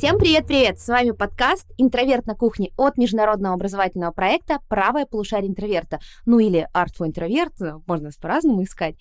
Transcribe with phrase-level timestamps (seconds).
[0.00, 0.80] Всем привет-привет!
[0.80, 6.00] С вами подкаст «Интроверт на кухне» от международного образовательного проекта «Правое полушарие интроверта».
[6.24, 7.52] Ну или «Art for интроверт»,
[7.86, 8.94] можно по-разному искать.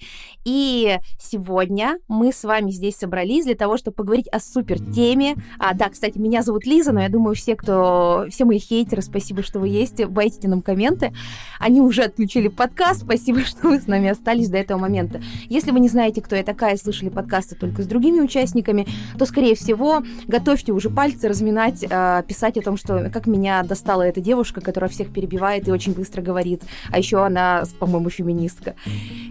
[0.44, 5.38] И сегодня мы с вами здесь собрались для того, чтобы поговорить о супер теме.
[5.58, 8.26] А, да, кстати, меня зовут Лиза, но я думаю, все, кто...
[8.30, 11.14] Все мои хейтеры, спасибо, что вы есть, байтите нам комменты.
[11.62, 15.22] Они уже отключили подкаст, спасибо, что вы с нами остались до этого момента.
[15.48, 18.86] Если вы не знаете, кто я такая, слышали подкасты только с другими участниками,
[19.18, 24.04] то, скорее всего, готовьте уже пальцы разминать, э, писать о том, что как меня достала
[24.04, 26.64] эта девушка, которая всех перебивает и очень быстро говорит.
[26.92, 28.76] А еще она, по-моему, феминистка.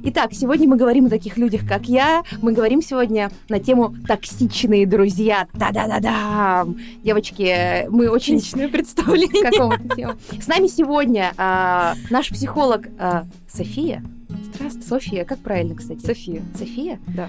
[0.04, 2.22] Итак, сегодня мы говорим о таких людях, как я.
[2.42, 5.46] Мы говорим сегодня на тему «Токсичные друзья».
[5.54, 6.66] Да-да-да-да!
[7.02, 8.34] Девочки, мы очень...
[8.34, 9.42] Личное представление.
[9.50, 10.16] Какого-то.
[10.40, 14.02] С нами сегодня э, наш психолог э, София.
[14.44, 14.88] Здравствуйте.
[14.88, 16.04] София, как правильно, кстати?
[16.04, 16.42] София.
[16.56, 17.00] София?
[17.08, 17.28] Да.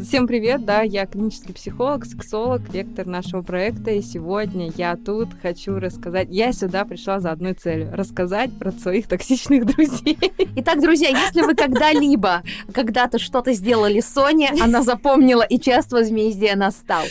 [0.00, 5.78] Всем привет, да, я клинический психолог, сексолог, лектор нашего проекта, и сегодня я тут хочу
[5.78, 10.18] рассказать, я сюда пришла за одной целью, рассказать про своих токсичных друзей.
[10.56, 17.04] Итак, друзья, если вы когда-либо, когда-то что-то сделали Соне, она запомнила, и час возмездия настал.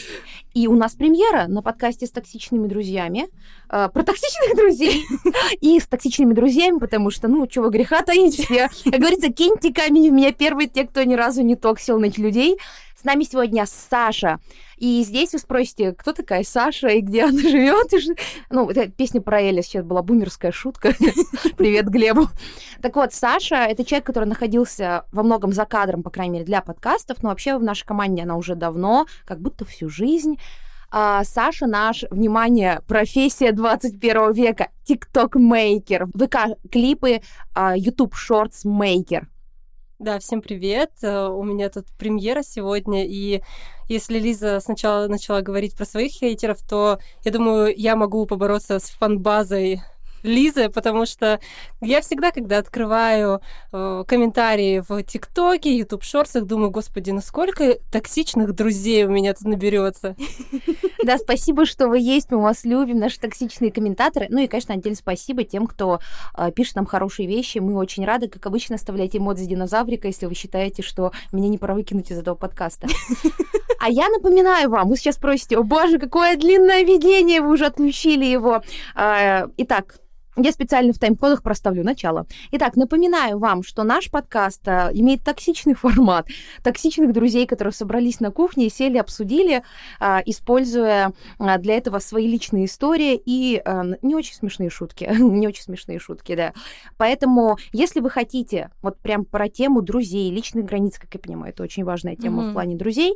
[0.53, 3.27] И у нас премьера на подкасте с токсичными друзьями.
[3.73, 5.05] Э, про токсичных друзей.
[5.61, 8.69] И с токсичными друзьями, потому что, ну, чего греха таить все.
[8.83, 12.17] Как говорится, киньте камень в меня первый, те, кто ни разу не токсил на этих
[12.17, 12.57] людей.
[12.99, 14.39] С нами сегодня Саша.
[14.77, 17.91] И здесь вы спросите, кто такая Саша и где она живет?
[18.49, 20.93] Ну, это песня про Эля сейчас была бумерская шутка.
[21.57, 22.27] Привет Глебу.
[22.81, 26.61] Так вот, Саша— это человек, который находился во многом за кадром, по крайней мере, для
[26.61, 30.37] подкастов, но вообще в нашей команде она уже давно, как будто всю жизнь.
[30.93, 37.21] А, Саша наш, внимание, профессия 21 века, тикток-мейкер, ВК-клипы,
[37.53, 39.29] а, YouTube Shorts мейкер.
[39.99, 40.91] Да, всем привет.
[41.01, 43.41] Э, у меня тут премьера сегодня, и
[43.87, 48.89] если Лиза сначала начала говорить про своих хейтеров, то я думаю, я могу побороться с
[48.89, 49.81] фан-базой
[50.23, 51.39] Лизы, потому что
[51.81, 59.05] я всегда, когда открываю э, комментарии в ТикТоке, Ютуб шорсах, думаю, господи, насколько токсичных друзей
[59.05, 60.15] у меня тут наберется.
[61.03, 64.27] Да, спасибо, что вы есть, мы вас любим, наши токсичные комментаторы.
[64.29, 65.99] Ну и, конечно, отдельно спасибо тем, кто
[66.37, 67.57] э, пишет нам хорошие вещи.
[67.57, 71.73] Мы очень рады, как обычно, оставляйте эмодзи динозаврика, если вы считаете, что меня не пора
[71.73, 72.87] выкинуть из этого подкаста.
[73.79, 78.25] А я напоминаю вам, вы сейчас спросите, о боже, какое длинное видение, вы уже отключили
[78.25, 78.61] его.
[78.93, 79.95] А, итак,
[80.37, 82.25] я специально в тайм-кодах проставлю начало.
[82.51, 86.27] Итак, напоминаю вам, что наш подкаст а, имеет токсичный формат.
[86.63, 89.63] Токсичных друзей, которые собрались на кухне и сели, обсудили,
[89.99, 93.61] а, используя а, для этого свои личные истории и
[94.01, 95.09] не очень смешные шутки.
[95.19, 96.53] не очень смешные шутки, да.
[96.97, 101.63] Поэтому, если вы хотите вот прям про тему друзей, личных границ, как я понимаю, это
[101.63, 102.49] очень важная тема mm-hmm.
[102.49, 103.15] в плане друзей,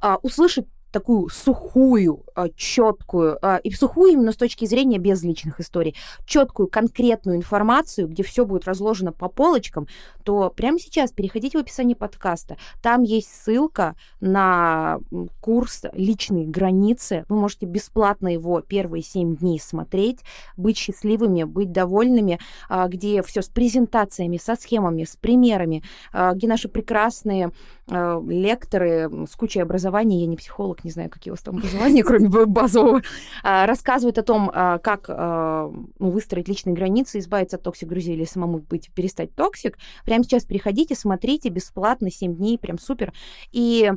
[0.00, 5.60] а, услышать такую сухую, а, четкую, а, и сухую именно с точки зрения без личных
[5.60, 5.94] историй,
[6.24, 9.86] четкую, конкретную информацию, где все будет разложено по полочкам,
[10.24, 12.56] то прямо сейчас переходите в описание подкаста.
[12.82, 14.98] Там есть ссылка на
[15.40, 17.24] курс «Личные границы».
[17.28, 20.20] Вы можете бесплатно его первые семь дней смотреть,
[20.56, 22.38] быть счастливыми, быть довольными,
[22.68, 25.82] а, где все с презентациями, со схемами, с примерами,
[26.12, 27.52] где наши прекрасные
[27.88, 32.28] лекторы с кучей образования, я не психолог, не знаю, какие у вас там образования, кроме
[32.28, 33.02] базового,
[33.42, 38.14] а, рассказывает о том, а, как а, ну, выстроить личные границы, избавиться от toxic друзей
[38.14, 39.78] или самому быть, перестать токсик.
[40.04, 43.12] Прямо сейчас переходите, смотрите бесплатно, 7 дней, прям супер.
[43.52, 43.92] И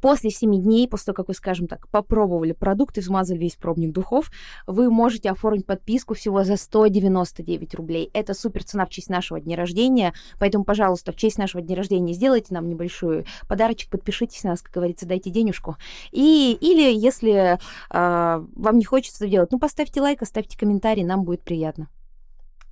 [0.00, 3.92] После 7 дней, после того, как вы, скажем так, попробовали продукт и смазали весь пробник
[3.92, 4.30] духов,
[4.66, 8.10] вы можете оформить подписку всего за 199 рублей.
[8.12, 12.14] Это супер цена в честь нашего дня рождения, поэтому, пожалуйста, в честь нашего дня рождения
[12.14, 15.76] сделайте нам небольшой подарочек, подпишитесь на нас, как говорится, дайте денежку.
[16.12, 17.58] И, или если э,
[17.90, 21.88] вам не хочется это делать, ну, поставьте лайк, оставьте комментарий, нам будет приятно.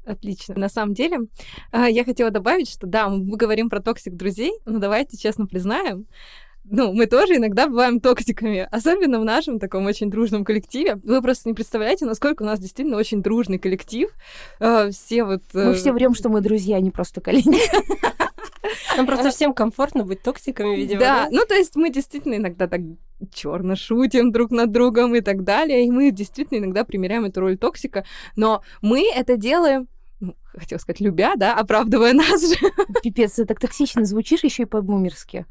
[0.07, 0.55] Отлично.
[0.57, 1.21] На самом деле,
[1.73, 6.07] а, я хотела добавить, что да, мы говорим про toxic друзей, но давайте честно признаем,
[6.65, 10.97] ну, мы тоже иногда бываем токсиками, особенно в нашем таком очень дружном коллективе.
[11.05, 14.11] Вы просто не представляете, насколько у нас действительно очень дружный коллектив.
[14.61, 15.43] Э, все вот...
[15.55, 15.69] Э...
[15.69, 17.59] Мы все врем, что мы друзья, а не просто коллеги.
[18.97, 21.01] Нам просто всем комфортно быть токсиками, видимо.
[21.01, 22.81] Да, ну то есть мы действительно иногда так
[23.33, 27.59] черно шутим друг над другом и так далее, и мы действительно иногда примеряем эту роль
[27.59, 28.05] токсика,
[28.37, 29.89] но мы это делаем
[30.61, 32.57] хотела сказать, любя, да, оправдывая нас же.
[33.03, 35.47] Пипец, ты так токсично звучишь еще и по-бумерски.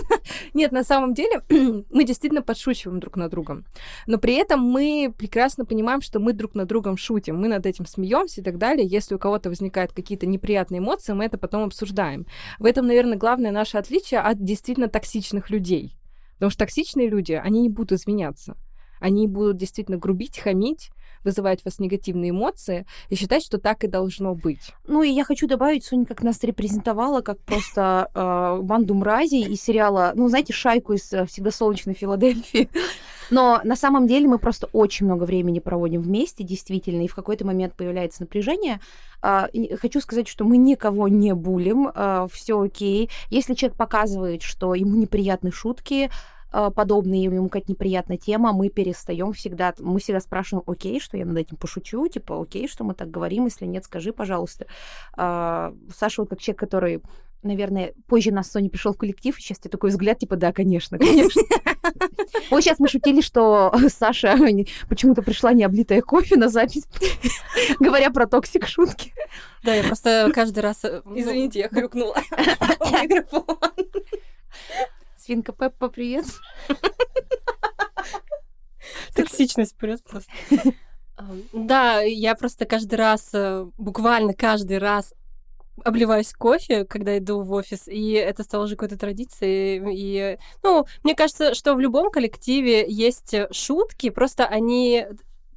[0.54, 1.42] Нет, на самом деле
[1.90, 3.64] мы действительно подшучиваем друг над другом.
[4.06, 7.86] Но при этом мы прекрасно понимаем, что мы друг над другом шутим, мы над этим
[7.86, 8.86] смеемся и так далее.
[8.86, 12.26] Если у кого-то возникают какие-то неприятные эмоции, мы это потом обсуждаем.
[12.58, 15.96] В этом, наверное, главное наше отличие от действительно токсичных людей.
[16.34, 18.56] Потому что токсичные люди, они не будут изменяться
[19.02, 20.90] они будут действительно грубить, хамить,
[21.24, 24.72] вызывать у вас негативные эмоции и считать, что так и должно быть.
[24.86, 29.62] Ну и я хочу добавить, Соня как нас репрезентовала, как просто э, банду мразей из
[29.62, 32.68] сериала, ну знаете, шайку из э, «Всегда солнечной Филадельфии».
[33.30, 37.46] Но на самом деле мы просто очень много времени проводим вместе, действительно, и в какой-то
[37.46, 38.78] момент появляется напряжение.
[39.22, 39.48] А,
[39.80, 43.08] хочу сказать, что мы никого не булим, а, все окей.
[43.30, 46.10] Если человек показывает, что ему неприятны шутки,
[46.52, 51.24] а, подобные, ему какая-то неприятная тема, мы перестаем всегда, мы всегда спрашиваем, окей, что я
[51.24, 54.66] над этим пошучу, типа, окей, что мы так говорим, если нет, скажи, пожалуйста.
[55.16, 57.02] Саша вот как человек, который
[57.42, 60.98] наверное, позже нас Соня пришел в коллектив, и сейчас тебе такой взгляд, типа, да, конечно,
[60.98, 61.42] конечно.
[62.50, 64.36] Вот сейчас мы шутили, что Саша
[64.88, 66.84] почему-то пришла не облитая кофе на запись,
[67.80, 69.12] говоря про toxic шутки.
[69.64, 70.84] Да, я просто каждый раз...
[70.84, 72.16] Э, ну, Извините, я хрюкнула
[73.02, 73.58] микрофон.
[75.22, 76.24] Свинка Пеппа, привет.
[79.14, 80.22] Токсичность просто.
[81.52, 85.14] Да, я просто каждый раз, э, буквально каждый раз
[85.84, 89.80] обливаюсь кофе, когда иду в офис, и это стало уже какой-то традицией.
[89.94, 95.06] И, ну, мне кажется, что в любом коллективе есть шутки, просто они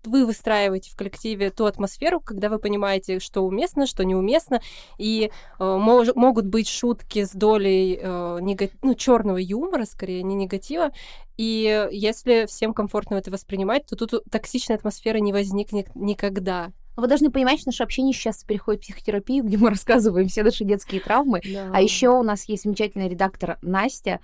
[0.06, 4.62] вы выстраиваете в коллективе ту атмосферу, когда вы понимаете, что уместно, что неуместно,
[4.98, 8.70] и э, мож, могут быть шутки с долей э, нега...
[8.82, 10.92] ну, черного юмора, скорее, не негатива.
[11.38, 16.72] И если всем комфортно это воспринимать, то тут токсичная атмосфера не возникнет никогда.
[16.96, 20.64] Вы должны понимать, что наше общение сейчас переходит в психотерапию, где мы рассказываем все наши
[20.64, 21.42] детские травмы.
[21.44, 21.72] Да.
[21.74, 24.20] А еще у нас есть замечательный редактор Настя,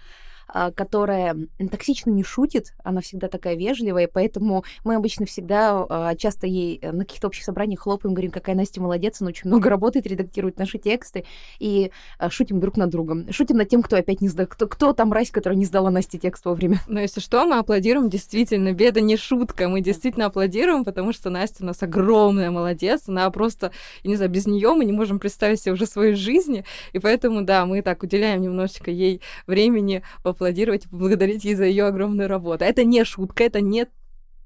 [0.75, 1.35] которая
[1.71, 6.91] токсично не шутит, она всегда такая вежливая, поэтому мы обычно всегда а, часто ей э,
[6.91, 10.77] на каких-то общих собраниях хлопаем, говорим, какая Настя молодец, она очень много работает, редактирует наши
[10.77, 11.25] тексты,
[11.59, 13.31] и а, шутим друг над другом.
[13.31, 16.17] Шутим над тем, кто опять не сдал, кто, кто там мразь, которая не сдала Насте
[16.17, 16.79] текст вовремя.
[16.87, 21.63] Но если что, мы аплодируем действительно, беда не шутка, мы действительно аплодируем, потому что Настя
[21.63, 23.71] у нас огромная молодец, она просто,
[24.03, 27.43] я не знаю, без нее мы не можем представить себе уже своей жизни, и поэтому,
[27.43, 30.03] да, мы так уделяем немножечко ей времени
[30.41, 32.65] поаплодировать и поблагодарить ей за ее огромную работу.
[32.65, 33.85] Это не шутка, это не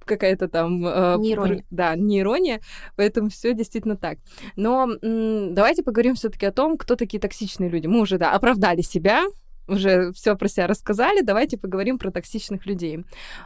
[0.03, 0.86] какая-то там...
[0.86, 1.63] Э, не ирония.
[1.71, 2.59] Да, не ирония,
[2.97, 4.18] поэтому все действительно так.
[4.57, 7.88] Но м- давайте поговорим все таки о том, кто такие токсичные люди.
[7.88, 9.24] Мы уже, да, оправдали себя,
[9.68, 13.04] уже все про себя рассказали, давайте поговорим про токсичных людей.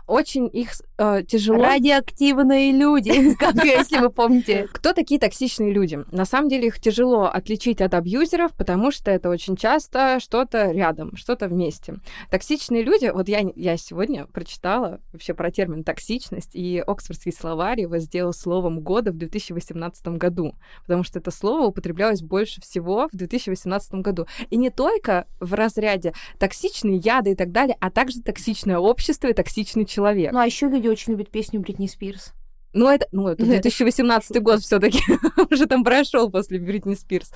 [0.08, 1.64] Очень их э, тяжело...
[1.64, 4.68] Радиоактивные люди, как если вы помните.
[4.72, 6.00] Кто такие токсичные люди?
[6.12, 11.16] На самом деле их тяжело отличить от абьюзеров, потому что это очень часто что-то рядом,
[11.16, 11.96] что-то вместе.
[12.30, 17.98] Токсичные люди, вот я, я сегодня прочитала вообще про термин токсичность, и Оксфордский словарь его
[18.00, 23.94] сделал словом года в 2018 году, потому что это слово употреблялось больше всего в 2018
[23.96, 24.28] году.
[24.50, 29.28] И не только в разряде вроде токсичные яды и так далее, а также токсичное общество
[29.28, 30.32] и токсичный человек.
[30.32, 32.34] Ну а еще люди очень любят песню Бритни Спирс.
[32.72, 35.02] Ну, это, ну, это 2018 год все-таки
[35.52, 37.32] уже там прошел после Бритни Спирс.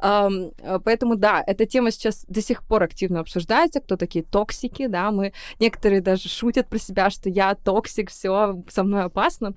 [0.00, 5.10] Эм, поэтому, да, эта тема сейчас до сих пор активно обсуждается, кто такие токсики, да,
[5.10, 9.52] мы, некоторые даже шутят про себя, что я токсик, все со мной опасно.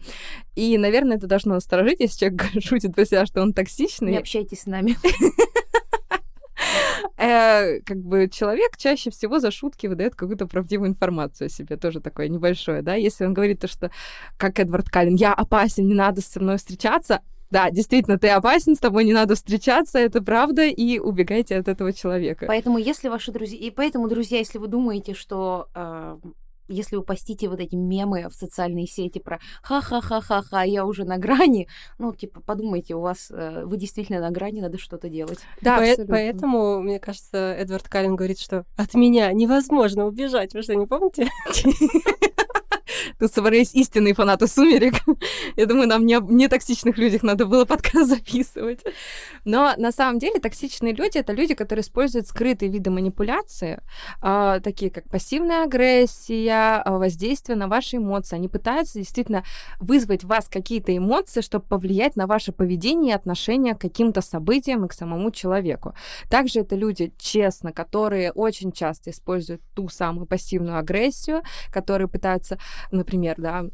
[0.56, 4.12] И, наверное, это должно насторожить, если человек шутит про себя, что он токсичный.
[4.12, 4.98] Не общайтесь с нами.
[7.24, 12.02] Э, как бы человек чаще всего за шутки выдает какую-то правдивую информацию о себе, тоже
[12.02, 13.92] такое небольшое, да, если он говорит то, что,
[14.38, 18.80] как Эдвард Каллен, я опасен, не надо со мной встречаться, да, действительно, ты опасен, с
[18.80, 22.46] тобой не надо встречаться, это правда, и убегайте от этого человека.
[22.48, 26.18] Поэтому, если ваши друзья, и поэтому, друзья, если вы думаете, что э,
[26.74, 31.68] если вы постите вот эти мемы в социальные сети про ха-ха-ха-ха-ха, я уже на грани,
[32.00, 35.40] ну, типа, подумайте, у вас, э, вы действительно на грани, надо что-то делать.
[35.62, 40.54] Да, По- Поэтому, мне кажется, Эдвард Каллен говорит, что от меня невозможно убежать.
[40.54, 41.28] Вы что, не помните?
[43.28, 44.96] Собрались истинные фанаты «Сумерек».
[45.56, 48.82] Я думаю, нам не, не токсичных людях надо было подкаст записывать.
[49.46, 53.82] Но на самом деле токсичные люди— это люди, которые используют скрытые виды манипуляции,
[54.22, 58.36] э, такие как пассивная агрессия, э, воздействие на ваши эмоции.
[58.36, 59.44] Они пытаются действительно
[59.80, 64.86] вызвать в вас какие-то эмоции, чтобы повлиять на ваше поведение и отношение к каким-то событиям
[64.86, 65.94] и к самому человеку.
[66.30, 72.58] Также это люди, честно, которые очень часто используют ту самую пассивную агрессию, которые пытаются
[72.92, 73.66] например, да,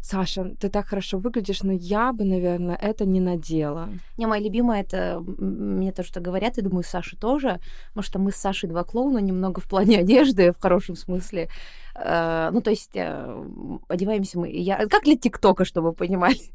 [0.00, 3.88] Саша, ты так хорошо выглядишь, но я бы, наверное, это не надела.
[4.16, 8.32] Не, моя любимая, это мне то, что говорят, и думаю, Саша тоже, потому что мы
[8.32, 11.48] с Сашей два клоуна, немного в плане одежды, в хорошем смысле.
[11.94, 13.44] Э, ну, то есть э,
[13.88, 14.50] одеваемся мы...
[14.50, 14.86] Я...
[14.86, 16.38] Как для ТикТока, чтобы вы понимали.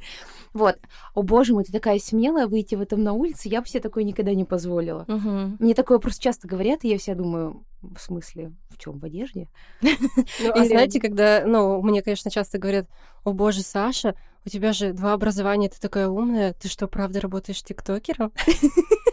[0.54, 0.78] Вот.
[1.14, 3.48] О, боже мой, ты такая смелая выйти в этом на улице.
[3.48, 5.06] Я бы себе такое никогда не позволила.
[5.08, 5.56] Мгм.
[5.60, 9.48] Мне такое просто часто говорят, и я вся думаю, в смысле, в чем, в одежде?
[9.82, 12.88] Ну, а знаете, когда, ну, мне, конечно, часто говорят,
[13.24, 17.64] о боже, Саша, у тебя же два образования, ты такая умная, ты что, правда работаешь
[17.64, 18.32] тиктокером?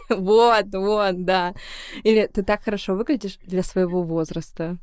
[0.09, 1.53] Вот, вот, да.
[2.03, 4.79] Или ты так хорошо выглядишь для своего возраста.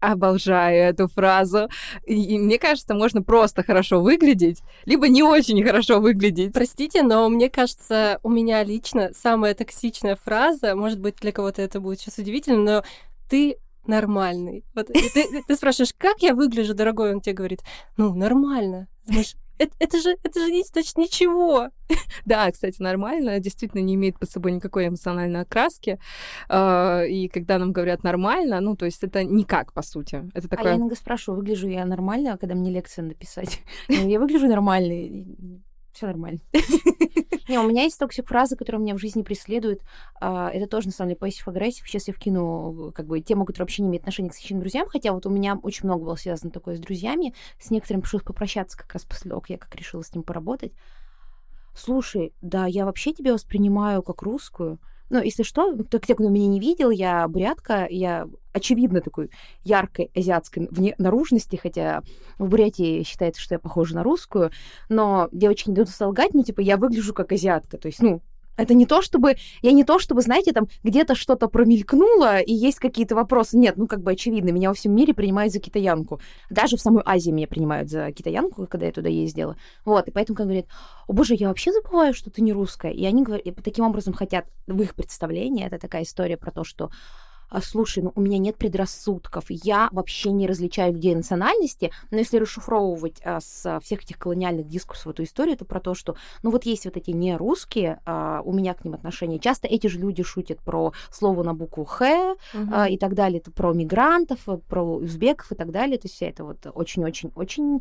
[0.00, 1.68] Обожаю эту фразу.
[2.04, 6.52] И, мне кажется, можно просто хорошо выглядеть, либо не очень хорошо выглядеть.
[6.52, 11.80] Простите, но мне кажется, у меня лично самая токсичная фраза, может быть, для кого-то это
[11.80, 12.84] будет сейчас удивительно, но
[13.28, 13.58] ты
[13.88, 14.64] нормальный.
[14.74, 17.12] Вот и ты, ты спрашиваешь, как я выгляжу, дорогой?
[17.12, 17.62] Он тебе говорит,
[17.96, 18.88] ну, нормально.
[19.06, 21.70] Думаешь, это, это же, это же не значит ничего.
[22.24, 25.98] Да, кстати, нормально, действительно не имеет под собой никакой эмоциональной окраски.
[26.48, 30.30] А, И когда нам говорят нормально, ну, то есть это никак, по сути.
[30.34, 30.76] Это А я такое...
[30.76, 33.62] иногда спрашиваю, выгляжу я нормально, когда мне лекцию написать?
[33.88, 35.34] Я выгляжу нормально,
[35.92, 36.40] все нормально.
[37.48, 39.82] Не, у меня есть toxic фраза, которая меня в жизни преследует.
[40.20, 41.88] А, Это тоже, на самом деле, passive aggressive.
[41.88, 45.12] Сейчас я вкину как бы тему, которая вообще не имеет отношения к токсичным друзьям, хотя
[45.12, 47.34] вот у меня очень много было связано такое с друзьями.
[47.58, 50.72] С некоторыми пришлось попрощаться как раз после того, как я как решила с ним поработать.
[51.74, 54.78] Слушай, да, я вообще тебя воспринимаю как русскую.
[55.10, 59.30] Ну, если что, кто, те, кто меня не видел, я бурятка, я очевидно такой
[59.64, 62.02] яркой азиатской вне- наружности, хотя
[62.38, 64.50] в Бурятии считается, что я похожа на русскую,
[64.88, 68.20] но девочки не дадут солгать, ну, типа, я выгляжу как азиатка, то есть, ну,
[68.58, 69.36] это не то, чтобы...
[69.62, 73.56] Я не то, чтобы, знаете, там где-то что-то промелькнуло, и есть какие-то вопросы.
[73.56, 76.20] Нет, ну, как бы очевидно, меня во всем мире принимают за китаянку.
[76.50, 79.56] Даже в самой Азии меня принимают за китаянку, когда я туда ездила.
[79.84, 80.66] Вот, и поэтому, как говорят,
[81.06, 82.92] о боже, я вообще забываю, что ты не русская.
[82.92, 86.90] И они говорят, таким образом хотят, в их представлении, это такая история про то, что
[87.50, 92.38] «А, слушай, ну у меня нет предрассудков, я вообще не различаю людей национальности, но если
[92.38, 96.64] расшифровывать а, с всех этих колониальных дискурсов эту историю, то про то, что, ну вот
[96.66, 99.38] есть вот эти не русские, а, у меня к ним отношения.
[99.38, 102.74] Часто эти же люди шутят про слово на букву Х Мгм.
[102.74, 105.98] а, и так далее, это про мигрантов, э, про узбеков и так далее.
[105.98, 107.80] То есть вся это вот очень-очень-очень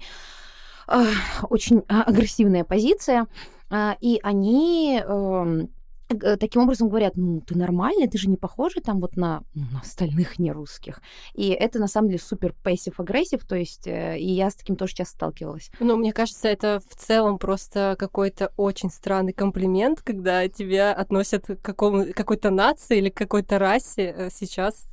[0.87, 1.03] а,
[1.49, 3.27] очень а, агрессивная позиция.
[3.69, 5.69] А, И они эм,
[6.07, 10.39] таким образом говорят, ну, ты нормальный, ты же не похожа там вот на, на остальных
[10.39, 11.01] нерусских.
[11.33, 14.95] И это, на самом деле, супер passive-aggressive, то есть, э, и я с таким тоже
[14.95, 15.69] часто сталкивалась.
[15.79, 21.61] Ну, мне кажется, это в целом просто какой-то очень странный комплимент, когда тебя относят к
[21.61, 24.87] какому, какой-то нации или к какой-то расе э, сейчас.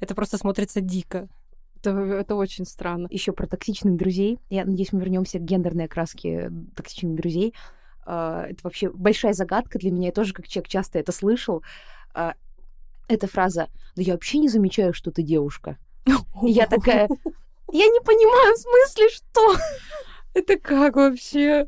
[0.00, 1.28] Это просто смотрится дико.
[1.82, 3.08] Это, это очень странно.
[3.10, 4.38] Еще про токсичных друзей.
[4.50, 7.54] Я надеюсь, мы вернемся к гендерной окраске токсичных друзей.
[8.04, 10.06] А, Это вообще большая загадка для меня.
[10.06, 11.62] Я тоже как человек часто это слышал.
[12.14, 12.34] А,
[13.08, 15.76] Эта фраза «Да я вообще не замечаю, что ты девушка».
[16.42, 17.08] И я такая
[17.72, 19.56] «Я не понимаю, в смысле, что?»
[20.34, 21.66] Это как вообще?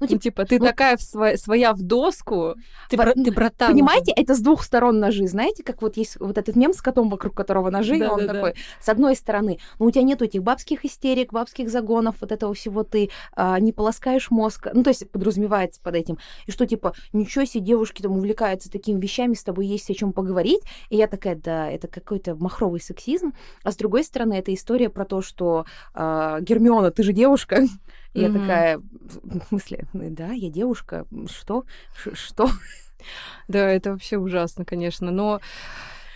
[0.00, 2.54] Ну, Ну, типа, типа, ты ну- такая в сво- своя в доску.
[2.90, 3.70] Ты, Бра- ты братан.
[3.72, 5.26] Понимаете, это с двух сторон ножи.
[5.26, 8.32] Знаете, как вот есть вот этот мем с котом, вокруг которого ножи, и он Да-да-да.
[8.34, 12.54] такой, с одной стороны, ну у тебя нет этих бабских истерик, бабских загонов, вот этого
[12.54, 16.18] всего ты а, не полоскаешь мозг, ну то есть подразумевается под этим.
[16.46, 20.12] И что типа, ничего себе, девушки там увлекаются такими вещами, с тобой есть о чем
[20.12, 20.62] поговорить.
[20.90, 23.32] И я такая, да, это какой-то махровый сексизм.
[23.62, 27.62] А с другой стороны, это история про то, что а, Гермиона, ты же девушка.
[28.14, 31.64] И я такая, в смысле, «Ну да, я девушка, что?
[31.96, 32.48] Ш- Что?
[33.48, 35.10] Да, это вообще ужасно, конечно.
[35.10, 35.40] Но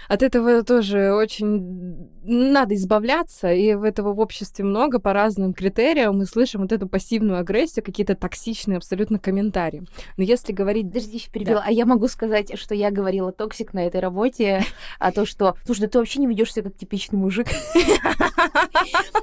[0.08, 6.18] от этого тоже очень надо избавляться, и в этого в обществе много по разным критериям.
[6.18, 9.84] Мы слышим вот эту пассивную агрессию, какие-то токсичные абсолютно комментарии.
[10.16, 10.88] Но если говорить...
[10.88, 11.62] Подожди, еще перебила.
[11.64, 14.64] А я могу сказать, что я говорила токсик на этой работе,
[14.98, 15.56] а то, что...
[15.64, 17.48] Слушай, да ты вообще не ведешь себя как типичный мужик.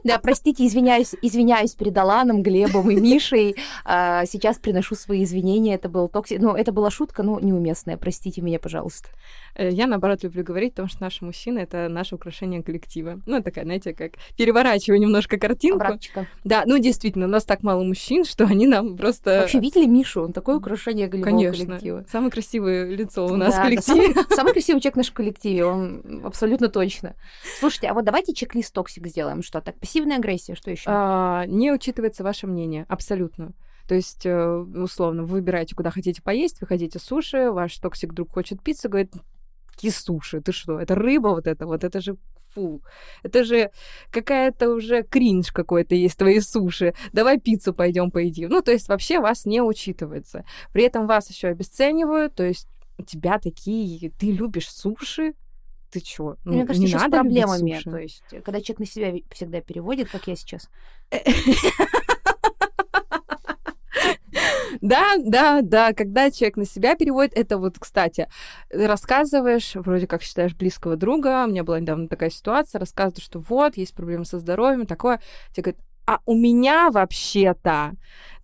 [0.04, 3.56] Да, простите, извиняюсь, извиняюсь перед Аланом, Глебом и Мишей.
[3.84, 5.74] А, Сейчас приношу свои извинения.
[5.74, 6.40] Это был токсик.
[6.40, 7.98] Ну, это была шутка, но неуместная.
[7.98, 9.10] Простите меня, пожалуйста.
[9.56, 13.20] Э, Я, наоборот, люблю говорить, потому что наши мужчины— это наше украшение коллектива.
[13.26, 15.84] Ну, такая, знаете, как переворачиваю немножко картинку.
[15.86, 16.28] Обраточка.
[16.44, 19.42] Да, ну, действительно, у нас так мало мужчин, что они нам просто...
[19.42, 20.24] Вообще, видели Мишу?
[20.24, 21.66] Он такое украшение голевого Конечно.
[21.66, 22.06] коллектива.
[22.12, 24.14] Самое красивое лицо у нас Да, в да, коллективе.
[24.14, 27.16] самый, самый красивый человек в нашем коллективе, он абсолютно точно.
[27.60, 29.42] Слушайте, а вот давайте чек-лист токсик сделаем.
[29.42, 29.80] Что так?
[29.80, 30.84] Пассивная агрессия, что еще?
[30.88, 33.54] А, не учитывается ваше мнение, абсолютно.
[33.88, 38.32] То есть, э, условно, вы выбираете, куда хотите поесть, вы хотите суши, ваш toxic друг
[38.32, 39.14] хочет пиццу, говорит,
[39.76, 42.18] какие суши, ты что, это рыба вот это, вот это же
[42.54, 42.82] фу,
[43.24, 43.72] это же
[44.12, 48.50] какая-то уже кринж какой-то есть твои суши, давай пиццу пойдем поедим.
[48.50, 50.46] Ну, то есть вообще вас не учитывается.
[50.72, 52.68] При этом вас еще обесценивают, то есть
[52.98, 55.34] у тебя такие, ты любишь суши,
[55.92, 56.38] ты чё?
[56.46, 57.80] Ну, Мне кажется, не надо с проблемами.
[57.84, 60.70] То есть, когда человек на себя всегда переводит, как я сейчас.
[64.82, 68.28] Да, да, да, когда человек на себя переводит, это вот, кстати,
[68.72, 73.78] рассказываешь, вроде как считаешь близкого друга, у меня была недавно такая ситуация, рассказываешь, что вот,
[73.78, 75.22] есть проблемы со здоровьем, такое,
[75.54, 77.94] тебе говорят, а у меня вообще-то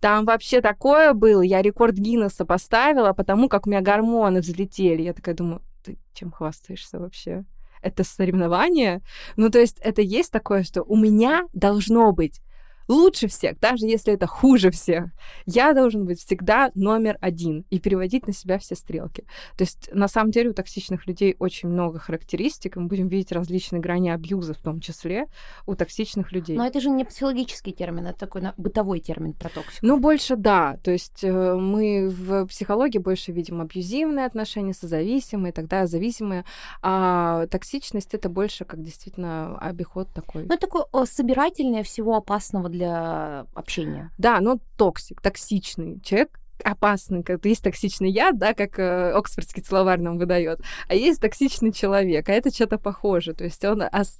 [0.00, 5.02] там вообще такое было, я рекорд Гиннесса поставила, потому как у меня гормоны взлетели.
[5.02, 7.44] Я такая думаю, ты чем хвастаешься вообще?
[7.82, 9.00] Это соревнование?
[9.36, 12.40] Ну, то есть это есть такое, что у меня должно быть
[12.88, 15.06] лучше всех, даже если это хуже всех,
[15.46, 19.24] я должен быть всегда номер один и переводить на себя все стрелки.
[19.56, 23.32] То есть, на самом деле, у токсичных людей очень много характеристик, и мы будем видеть
[23.32, 25.26] различные грани абьюза, в том числе
[25.66, 26.56] у токсичных людей.
[26.56, 29.86] Но это же не психологический термин, это такой бытовой термин про токсику.
[29.86, 30.78] Ну, больше да.
[30.82, 36.44] То есть э, мы в психологии больше видим абьюзивные отношения, созависимые, тогда зависимые,
[36.82, 40.44] а токсичность это больше как действительно обиход такой.
[40.44, 44.10] Ну, это такое собирательное всего опасного для общения.
[44.18, 50.00] Да, но токсик, токсичный человек, опасный, как есть токсичный яд, да, как э, Оксфордский словарь
[50.00, 53.34] нам выдает, а есть токсичный человек, а это что-то похоже.
[53.34, 54.18] То есть он ос,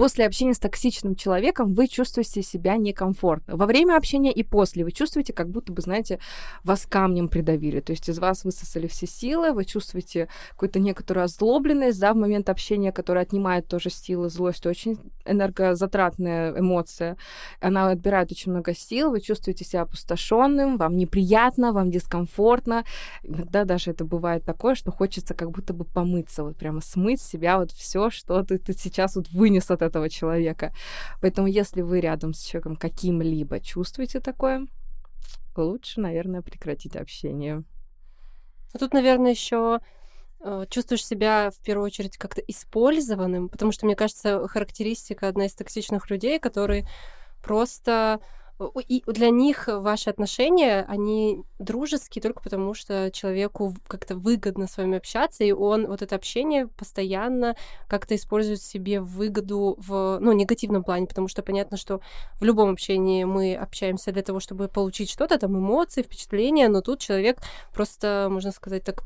[0.00, 3.54] После общения с токсичным человеком вы чувствуете себя некомфортно.
[3.54, 6.20] Во время общения и после вы чувствуете, как будто бы, знаете,
[6.64, 7.80] вас камнем придавили.
[7.80, 12.48] То есть из вас высосали все силы, вы чувствуете какую-то некоторую озлобленность, да, в момент
[12.48, 14.64] общения, которая отнимает тоже силы, злость.
[14.64, 17.18] Очень энергозатратная эмоция.
[17.60, 22.84] Она отбирает очень много сил, вы чувствуете себя опустошенным, вам неприятно, вам дискомфортно.
[23.22, 27.58] Иногда даже это бывает такое, что хочется как будто бы помыться, вот прямо смыть себя
[27.58, 30.72] вот все, что ты, ты сейчас вот вынес от человека.
[31.20, 34.66] Поэтому если вы рядом с человеком каким-либо чувствуете такое,
[35.56, 37.64] лучше, наверное, прекратить общение.
[38.72, 39.80] А тут, наверное, еще
[40.40, 45.54] э, чувствуешь себя в первую очередь как-то использованным, потому что, мне кажется, характеристика одна из
[45.54, 46.86] токсичных людей, которые
[47.42, 48.20] просто
[48.88, 54.98] и для них ваши отношения, они дружеские только потому, что человеку как-то выгодно с вами
[54.98, 57.56] общаться, и он вот это общение постоянно
[57.88, 62.00] как-то использует себе выгоду в ну, негативном плане, потому что понятно, что
[62.40, 67.00] в любом общении мы общаемся для того, чтобы получить что-то, там эмоции, впечатления, но тут
[67.00, 67.38] человек
[67.72, 69.02] просто, можно сказать так,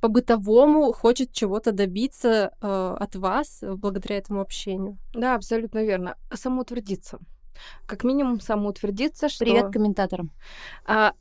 [0.00, 4.98] по-бытовому хочет чего-то добиться э, от вас благодаря этому общению.
[5.14, 6.16] Да, абсолютно верно.
[6.32, 7.18] Самоутвердиться
[7.86, 9.44] как минимум самоутвердиться, что...
[9.44, 10.30] Привет комментаторам.
[10.84, 11.12] А,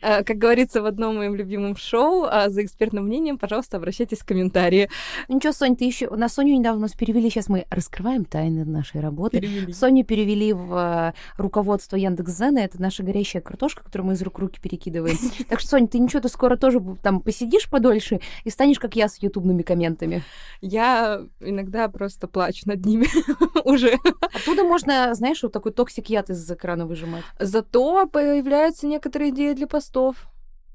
[0.00, 4.90] как говорится в одном моем любимом шоу, а за экспертным мнением, пожалуйста, обращайтесь в комментарии.
[5.28, 6.10] Ну ничего, Сонь, ты еще...
[6.10, 9.40] На Соню недавно нас перевели, сейчас мы раскрываем тайны нашей работы.
[9.40, 9.72] Перевели.
[9.72, 14.42] Соню перевели в э, руководство Яндекс.Зена, это наша горящая картошка, которую мы из рук в
[14.42, 15.16] руки перекидываем.
[15.48, 19.08] Так что, Соня, ты ничего, ты скоро тоже там посидишь подольше и станешь, как я,
[19.08, 20.22] с ютубными комментами.
[20.60, 23.06] Я иногда просто плачу над ними
[23.64, 23.98] уже.
[24.20, 27.24] Оттуда можно, знаешь, вот такой toxic яд из экрана выжимать.
[27.38, 30.16] Зато то появляются некоторые идеи для постов.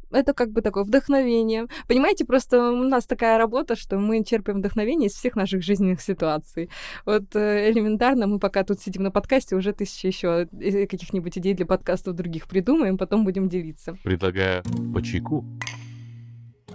[0.09, 1.67] Это как бы такое вдохновение.
[1.85, 6.69] Понимаете, просто у нас такая работа, что мы черпаем вдохновение из всех наших жизненных ситуаций.
[7.05, 11.53] Вот э, элементарно мы пока тут сидим на подкасте, уже тысячи еще э, каких-нибудь идей
[11.55, 13.97] для подкастов других придумаем, потом будем делиться.
[14.03, 14.63] Предлагаю
[14.93, 15.43] по чайку.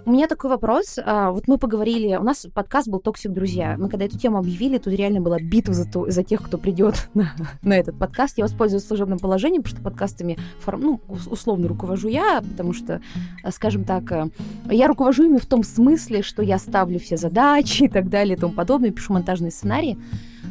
[0.05, 0.97] У меня такой вопрос.
[1.03, 3.75] А, вот мы поговорили, у нас подкаст был «Toxic друзья».
[3.77, 7.09] Мы когда эту тему объявили, тут реально была битва за, то, за тех, кто придет
[7.13, 8.37] на, на этот подкаст.
[8.37, 13.01] Я воспользуюсь служебным положением, потому что подкастами форм, ну, условно руковожу я, потому что,
[13.43, 14.29] э, скажем так, э,
[14.69, 18.39] я руковожу ими в том смысле, что я ставлю все задачи и так далее и
[18.39, 19.97] тому подобное, пишу монтажные сценарии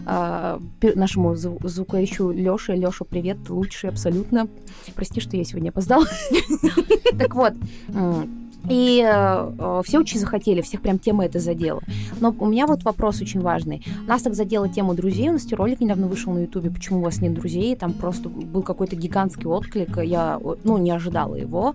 [0.07, 0.61] а,
[0.95, 2.75] нашему звуковику Лёше.
[2.75, 4.49] Лёша, привет, лучший абсолютно.
[4.95, 6.07] Прости, что я сегодня опоздала.
[7.19, 7.55] Так вот,
[8.69, 11.81] и э, э, все очень захотели, всех прям тема это задела.
[12.21, 13.85] Но у меня вот вопрос очень важный.
[14.07, 15.29] Нас так задела тему друзей.
[15.31, 17.77] У нас ролик недавно вышел на Ютубе, почему у вас нет друзей.
[17.77, 19.99] Там просто был какой-то гигантский отклик.
[20.03, 21.75] Я, ну, не ожидала его.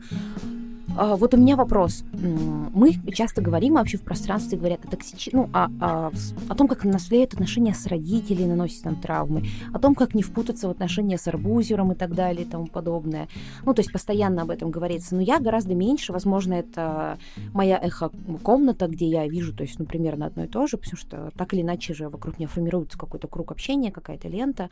[0.95, 2.03] А, вот у меня вопрос.
[2.13, 5.29] Мы часто говорим вообще в пространстве, говорят о токсич...
[5.31, 6.11] ну, о, о,
[6.49, 10.67] о том, как нас отношения с родителями, наносят нам травмы, о том, как не впутаться
[10.67, 13.27] в отношения с арбузером и так далее и тому подобное.
[13.65, 15.15] Ну, то есть постоянно об этом говорится.
[15.15, 17.17] Но я гораздо меньше, возможно, это
[17.53, 21.31] моя эхо-комната, где я вижу, то есть, ну, примерно одно и то же, потому что
[21.35, 24.69] так или иначе же вокруг меня формируется какой-то круг общения, какая-то лента.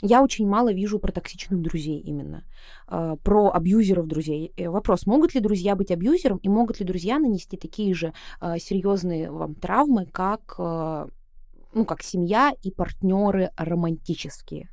[0.00, 2.44] Я очень мало вижу про токсичных друзей именно,
[2.86, 4.52] а, про абьюзеров друзей.
[4.56, 8.58] Э, вопрос, могут ли друзья быть абьюзером и могут ли друзья нанести такие же а,
[8.58, 11.08] серьезные вам травмы, как, а,
[11.72, 14.68] ну, как семья и партнеры романтические?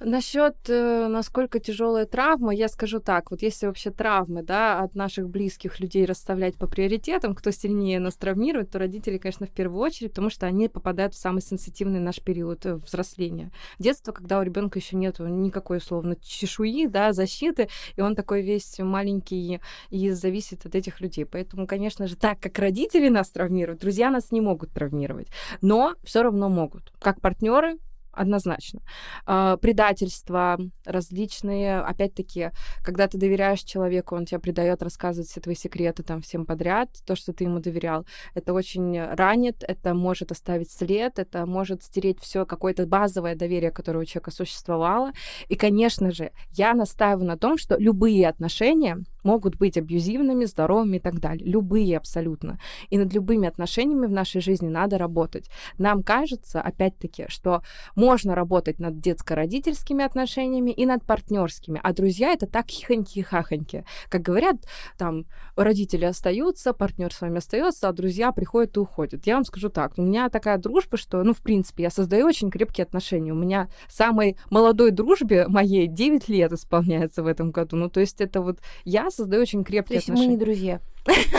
[0.00, 5.28] Насчет э, насколько тяжелая травма, я скажу так: вот если вообще травмы, да, от наших
[5.28, 10.10] близких людей расставлять по приоритетам, кто сильнее нас травмирует, то родители, конечно, в первую очередь,
[10.10, 13.50] потому что они попадают в самый сенситивный наш период э, взросления.
[13.80, 18.78] Детство, когда у ребенка еще нет никакой условно чешуи, да, защиты, и он такой весь
[18.78, 21.26] маленький и зависит от этих людей.
[21.26, 25.28] Поэтому, конечно же, так как родители нас травмируют, друзья нас не могут травмировать,
[25.60, 26.92] но все равно могут.
[27.00, 27.78] Как партнеры,
[28.18, 28.80] однозначно.
[29.26, 32.50] А, предательство различные, опять-таки,
[32.82, 37.16] когда ты доверяешь человеку, он тебя предает, рассказывает все твои секреты там всем подряд, то,
[37.16, 42.44] что ты ему доверял, это очень ранит, это может оставить след, это может стереть все
[42.44, 45.12] какое-то базовое доверие, которое у человека существовало.
[45.48, 51.00] И, конечно же, я настаиваю на том, что любые отношения могут быть абьюзивными, здоровыми и
[51.00, 51.46] так далее.
[51.46, 52.58] Любые абсолютно.
[52.88, 55.50] И над любыми отношениями в нашей жизни надо работать.
[55.76, 57.62] Нам кажется, опять-таки, что
[58.08, 63.84] можно работать над детско-родительскими отношениями и над партнерскими, а друзья это так хихоньки-хахоньки.
[64.08, 64.56] Как говорят,
[64.96, 69.26] там родители остаются, партнер с вами остается, а друзья приходят и уходят.
[69.26, 72.50] Я вам скажу так, у меня такая дружба, что, ну, в принципе, я создаю очень
[72.50, 73.32] крепкие отношения.
[73.32, 77.76] У меня самой молодой дружбе моей 9 лет исполняется в этом году.
[77.76, 80.28] Ну, то есть это вот я создаю очень крепкие То есть отношения.
[80.28, 80.80] мы не друзья.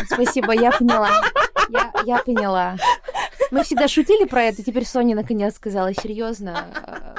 [0.05, 1.09] Спасибо, я поняла.
[1.69, 2.77] Я, я поняла.
[3.51, 7.15] Мы всегда шутили про это, теперь Соня наконец сказала серьезно.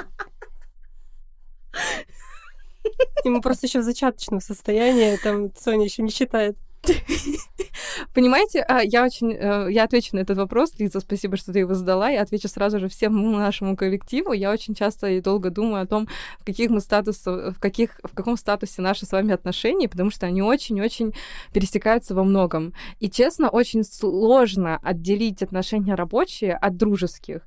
[3.23, 6.57] Ему просто еще в зачаточном состоянии, там Соня еще не читает.
[8.13, 9.33] Понимаете, а, я очень...
[9.33, 12.09] э, Я отвечу на этот вопрос, Лиза, спасибо, что ты его задала.
[12.09, 14.33] Я отвечу сразу же всему нашему коллективу.
[14.33, 16.07] Я очень часто и долго думаю о том,
[16.39, 20.25] в каких мы статусах, в, каких, в каком статусе наши с вами отношения, потому что
[20.25, 21.13] они очень-очень
[21.53, 22.73] пересекаются во многом.
[22.99, 27.41] И, честно, очень сложно отделить отношения рабочие от дружеских.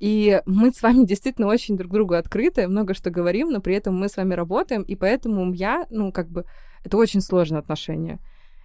[0.00, 3.96] И мы с вами действительно очень друг другу открыты, много что говорим, но при этом
[3.96, 6.44] мы с вами работаем, и поэтому я, ну, как бы,
[6.84, 8.18] это очень сложные отношения.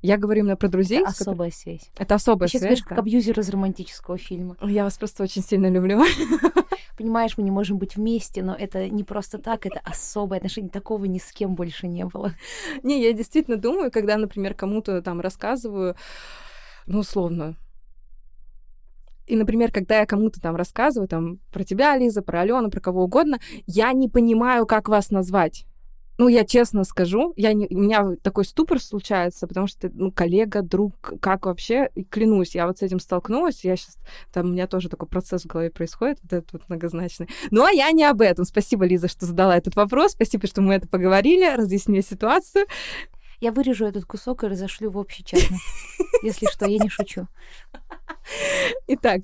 [0.06, 1.00] Я говорю именно про друзей.
[1.00, 1.89] Это особая связь.
[1.98, 2.70] Это особая Сейчас связь.
[2.70, 4.56] говоришь, как абьюзер из романтического фильма.
[4.62, 6.04] Я вас просто очень сильно люблю.
[6.98, 10.70] Понимаешь, мы не можем быть вместе, но это не просто так, это особое отношение.
[10.70, 12.34] Такого ни с кем больше не было.
[12.84, 15.96] Не, я действительно думаю, когда, например, кому-то там рассказываю,
[16.86, 17.56] ну, условно,
[19.26, 23.06] и, например, когда я кому-то там рассказываю там про тебя, Лиза, про Алену, про кого
[23.06, 25.65] угодно, я не понимаю, как вас назвать.
[26.17, 30.62] Ну, я честно скажу, я не, у меня такой ступор случается, потому что, ну, коллега,
[30.62, 33.97] друг, как вообще, и клянусь, я вот с этим столкнулась, я сейчас,
[34.32, 37.28] там у меня тоже такой процесс в голове происходит, вот этот вот многозначный.
[37.51, 38.45] Ну, а я не об этом.
[38.45, 42.65] Спасибо, Лиза, что задала этот вопрос, спасибо, что мы это поговорили, разъяснили ситуацию.
[43.41, 45.41] Я вырежу этот кусок и разошлю в общий чат.
[46.23, 47.28] Если что, я не шучу.
[48.88, 49.23] Итак,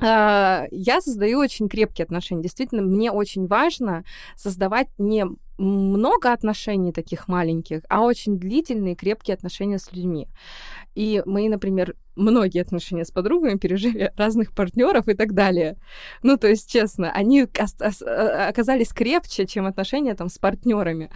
[0.00, 2.42] а, я создаю очень крепкие отношения.
[2.42, 4.04] Действительно, мне очень важно
[4.36, 5.26] создавать не
[5.58, 10.28] много отношений таких маленьких, а очень длительные, крепкие отношения с людьми.
[10.98, 15.76] И мои, например, многие отношения с подругами пережили разных партнеров и так далее.
[16.24, 21.08] Ну, то есть, честно, они э, оказались крепче, чем отношения там с партнерами.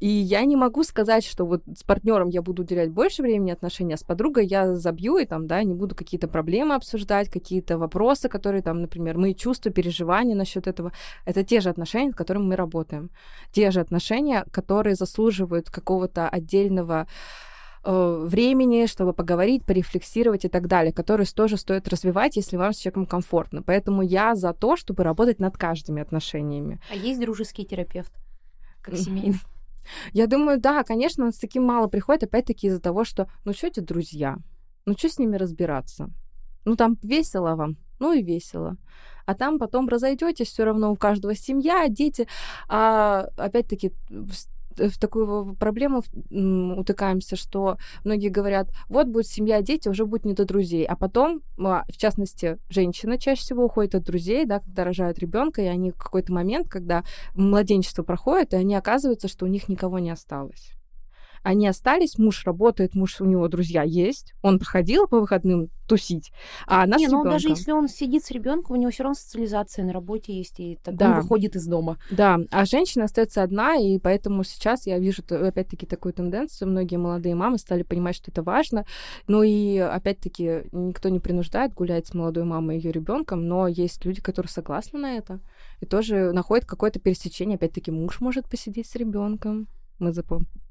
[0.00, 3.94] И я не могу сказать, что вот с партнером я буду уделять больше времени отношения,
[3.94, 8.28] а с подругой я забью и там, да, не буду какие-то проблемы обсуждать, какие-то вопросы,
[8.28, 10.90] которые там, например, мои чувства, переживания насчет этого.
[11.24, 13.10] Это те же отношения, с которыми мы работаем.
[13.52, 17.06] Те же отношения, которые заслуживают какого-то отдельного
[17.84, 22.78] э, времени, чтобы поговорить, порефлексировать и так далее, которые тоже стоит развивать, если вам с
[22.78, 23.62] человеком комфортно.
[23.62, 26.80] Поэтому я за то, чтобы работать над каждыми отношениями.
[26.90, 28.12] А есть дружеский терапевт,
[28.82, 29.38] как семейный?
[30.12, 33.68] Я думаю, да, конечно, он с таким мало приходит, опять-таки из-за того, что, ну что
[33.68, 34.36] эти друзья?
[34.84, 36.10] Ну что с ними разбираться?
[36.64, 38.76] Ну там весело вам, ну и весело.
[39.26, 42.26] А там потом разойдетесь, все равно у каждого семья, дети.
[42.68, 43.92] А опять-таки
[44.78, 50.44] в такую проблему утыкаемся, что многие говорят, вот будет семья, дети, уже будет не до
[50.44, 50.84] друзей.
[50.84, 55.62] А потом, а, в частности, женщины чаще всего уходят от друзей, да, когда рожают ребенка,
[55.62, 59.98] и они в какой-то момент, когда младенчество проходит, и они оказываются, что у них никого
[59.98, 60.77] не осталось.
[61.42, 66.32] Они остались, муж работает, муж у него друзья есть, он проходил по выходным тусить,
[66.66, 67.56] а она не, с ну даже ребенком.
[67.58, 70.96] если он сидит с ребенком, у него все равно социализация на работе есть, и так
[70.96, 71.08] Да.
[71.08, 71.96] он выходит из дома.
[72.10, 76.68] Да, а женщина остается одна, и поэтому сейчас я вижу опять-таки такую тенденцию.
[76.68, 78.84] Многие молодые мамы стали понимать, что это важно.
[79.26, 84.04] Ну и опять-таки никто не принуждает гулять с молодой мамой и ее ребенком, но есть
[84.04, 85.40] люди, которые согласны на это
[85.80, 87.56] и тоже находят какое-то пересечение.
[87.56, 89.68] Опять-таки муж может посидеть с ребенком.
[89.98, 90.12] Мы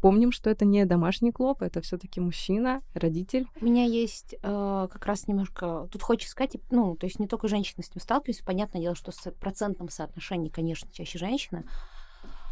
[0.02, 3.48] помним, что это не домашний клоп, это все-таки мужчина, родитель.
[3.60, 5.88] У меня есть э, как раз немножко...
[5.92, 9.12] Тут хочется сказать, ну, то есть не только женщины с этим сталкиваются, понятное дело, что
[9.12, 11.66] с процентном соотношении, конечно, чаще женщины.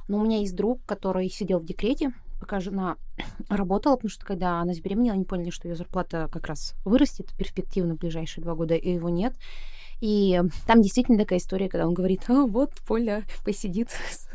[0.07, 2.97] Но у меня есть друг, который сидел в декрете, пока жена
[3.49, 7.95] работала, потому что когда она забеременела, они поняли, что ее зарплата как раз вырастет перспективно
[7.95, 9.35] в ближайшие два года, и его нет.
[10.01, 14.29] И там действительно такая история, когда он говорит, а вот Поля посидит с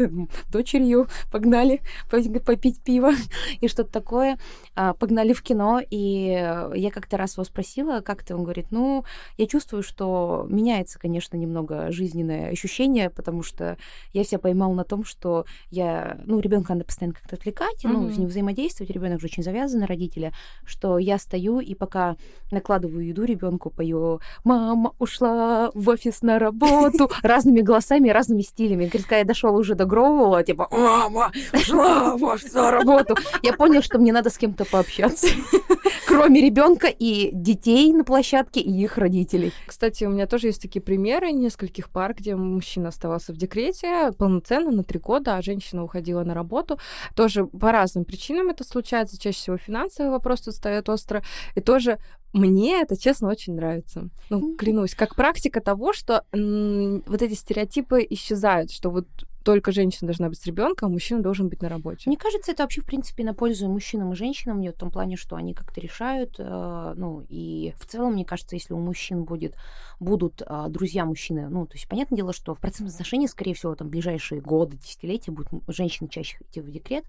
[0.51, 3.12] дочерью, погнали попить пиво
[3.61, 4.38] и что-то такое,
[4.75, 5.81] а, погнали в кино.
[5.90, 6.29] И
[6.75, 8.35] я как-то раз его спросила, как ты?
[8.35, 9.05] Он говорит, ну,
[9.37, 13.77] я чувствую, что меняется, конечно, немного жизненное ощущение, потому что
[14.12, 17.92] я себя поймал на том, что я, ну, ребенка надо постоянно как-то отвлекать, mm-hmm.
[17.92, 20.33] ну, с ним взаимодействовать, ребенок же очень завязан на родителя,
[20.64, 22.16] что я стою и пока
[22.51, 28.86] накладываю еду ребенку, пою «Мама ушла в офис на работу разными голосами разными стилями.
[28.86, 33.52] Говорит, когда я дошел уже до Гроуэлла, типа, мама, шла в офис на работу, я
[33.52, 35.28] понял, что мне надо с кем-то пообщаться.
[36.06, 39.52] Кроме ребенка и детей на площадке и их родителей.
[39.66, 44.70] Кстати, у меня тоже есть такие примеры нескольких пар, где мужчина оставался в декрете полноценно
[44.70, 46.78] на три года, а женщина уходила на работу.
[47.14, 49.20] Тоже по разным причинам это случается.
[49.20, 51.22] Чаще всего финансовый вопрос тут стоят остро.
[51.54, 51.98] И тоже
[52.32, 54.08] мне это, честно, очень нравится.
[54.28, 59.06] Ну, клянусь, как практика того, что м- вот эти стереотипы исчезают, что вот
[59.42, 62.02] только женщина должна быть с ребенком, а мужчина должен быть на работе.
[62.06, 65.36] Мне кажется, это вообще, в принципе, на пользу мужчинам и женщинам, в том плане, что
[65.36, 66.36] они как-то решают.
[66.38, 69.56] Э, ну, и в целом, мне кажется, если у мужчин будет,
[69.98, 73.74] будут э, друзья мужчины, ну, то есть, понятное дело, что в процентном отношении, скорее всего,
[73.74, 77.04] там, ближайшие годы, десятилетия будут женщины чаще идти в декрет,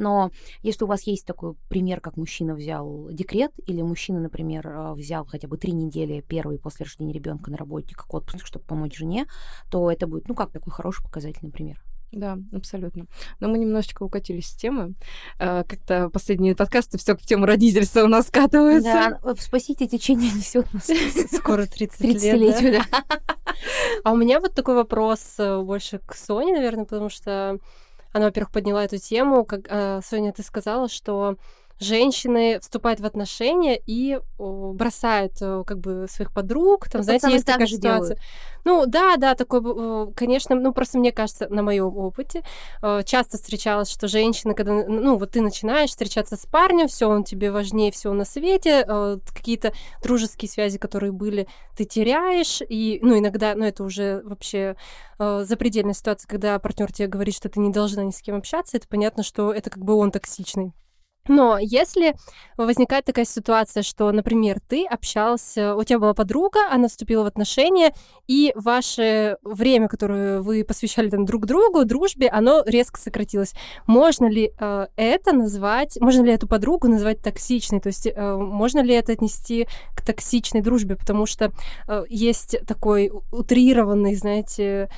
[0.00, 0.30] но
[0.62, 5.26] если у вас есть такой пример, как мужчина взял декрет, или мужчина, например, э, взял
[5.26, 9.26] хотя бы три недели первые после рождения ребенка на работе как отпуск, чтобы помочь жене,
[9.70, 11.82] то это будет, ну, как такой хороший показательный пример.
[12.12, 13.06] Да, абсолютно.
[13.38, 14.94] Но мы немножечко укатились с темы.
[15.38, 19.20] Э, как-то последние подкасты все в тему родительства у нас скатывается.
[19.22, 20.88] Да, спасите, течение несет нас.
[21.32, 22.60] Скоро 30, 30 лет.
[22.62, 23.04] лет да?
[24.02, 27.58] А у меня вот такой вопрос э, больше к Соне, наверное, потому что
[28.12, 31.36] она, во-первых, подняла эту тему, как э, Соня, ты сказала, что
[31.80, 37.46] женщины вступают в отношения и бросают э, как бы своих подруг, там, ну, знаете, есть
[37.46, 38.16] такая ситуация.
[38.16, 38.20] Делают.
[38.64, 42.44] Ну, да, да, такой, конечно, ну, просто мне кажется, на моем опыте
[42.82, 47.24] э, часто встречалось, что женщины, когда, ну, вот ты начинаешь встречаться с парнем, все, он
[47.24, 53.18] тебе важнее всего на свете, э, какие-то дружеские связи, которые были, ты теряешь, и, ну,
[53.18, 54.76] иногда, ну, это уже вообще
[55.18, 58.88] запредельная ситуация, когда партнер тебе говорит, что ты не должна ни с кем общаться, это
[58.88, 60.72] понятно, что это как бы он токсичный.
[61.28, 62.14] Но если
[62.56, 67.92] возникает такая ситуация, что, например, ты общался, у тебя была подруга, она вступила в отношения,
[68.26, 73.54] и ваше время, которое вы посвящали там друг другу, дружбе, оно резко сократилось.
[73.86, 77.80] Можно ли э, это назвать, можно ли эту подругу назвать токсичной?
[77.80, 80.96] То есть э, можно ли это отнести к токсичной дружбе?
[80.96, 81.52] Потому что
[81.86, 84.88] э, есть такой утрированный, знаете,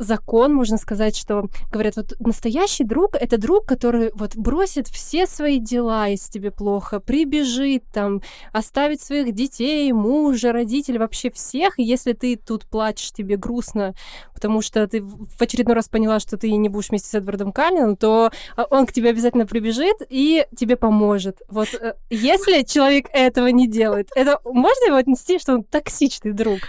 [0.00, 5.58] закон, можно сказать, что говорят, вот настоящий друг— это друг, который вот бросит все свои
[5.58, 12.36] дела, если тебе плохо, прибежит там, оставит своих детей, мужа, родителей, вообще всех, если ты
[12.36, 13.94] тут плачешь, тебе грустно,
[14.34, 17.96] потому что ты в очередной раз поняла, что ты не будешь вместе с Эдвардом Каллином,
[17.96, 21.42] то а, он к тебе обязательно прибежит и тебе поможет.
[21.48, 26.60] Вот э, если человек этого не делает, это можно его отнести, что он токсичный друг?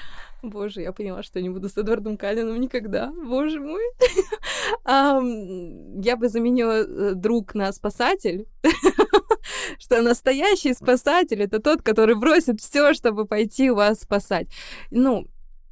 [0.43, 3.11] Боже, я поняла, что не буду с Эдвардом Калином никогда.
[3.11, 3.81] Боже мой.
[6.03, 8.47] Я бы заменила э, друг на спасатель.
[9.79, 14.47] Что настоящий спасатель это тот, который бросит все, чтобы пойти вас спасать.
[14.91, 15.27] Ну,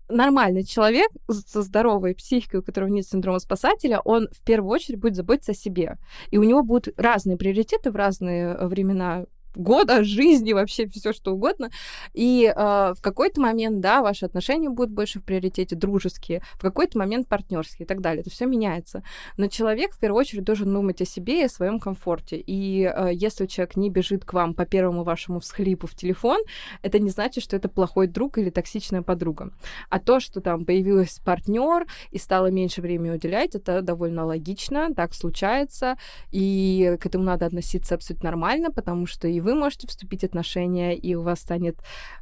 [0.09, 5.15] нормальный человек со здоровой психикой, у которого нет синдрома спасателя, он в первую очередь будет
[5.15, 5.97] заботиться о себе.
[6.31, 11.33] И у него будут разные приоритеты в разные э, времена года, жизни, вообще все что
[11.33, 11.69] угодно.
[12.13, 16.97] И э, в какой-то момент, да, ваши отношения будут больше в приоритете дружеские, в какой-то
[16.97, 18.21] момент партнерские и так далее.
[18.21, 19.03] Это все меняется.
[19.37, 22.37] Но человек в первую очередь должен думать о себе и о своем комфорте.
[22.37, 26.39] И э, если человек не бежит к вам по первому вашему всхлипу в телефон,
[26.81, 29.51] это не значит, что это плохой друг или токсичная подруга.
[29.89, 35.13] А то, что там появился партнер и стало меньше времени уделять, это довольно логично, так
[35.13, 35.95] случается,
[36.31, 40.95] и к этому надо относиться абсолютно нормально, потому что и вы можете вступить в отношения,
[40.95, 41.77] и у вас станет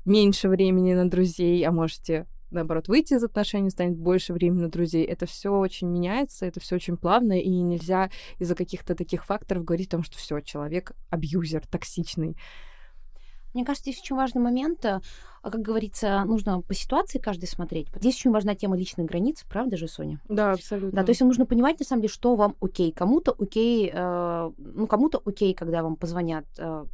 [0.06, 5.03] меньше времени на друзей, а можете наоборот, выйти из отношений, станет больше времени на друзей.
[5.03, 9.89] Это все очень меняется, это все очень плавно, и нельзя из-за каких-то таких факторов говорить
[9.89, 12.38] о том, что все, человек абьюзер, токсичный.
[13.53, 14.86] Мне кажется, здесь очень важный момент.
[14.86, 15.01] А,
[15.41, 17.88] как говорится, нужно по ситуации каждый смотреть.
[17.95, 20.21] Здесь очень важна тема личных границ, правда же, Соня?
[20.30, 20.91] Да, абсолютно.
[20.91, 22.91] Да, то есть нужно понимать, на самом деле, что вам окей.
[22.91, 26.86] Кому-то окей, э, ну, кому-то окей, когда вам позвонят э,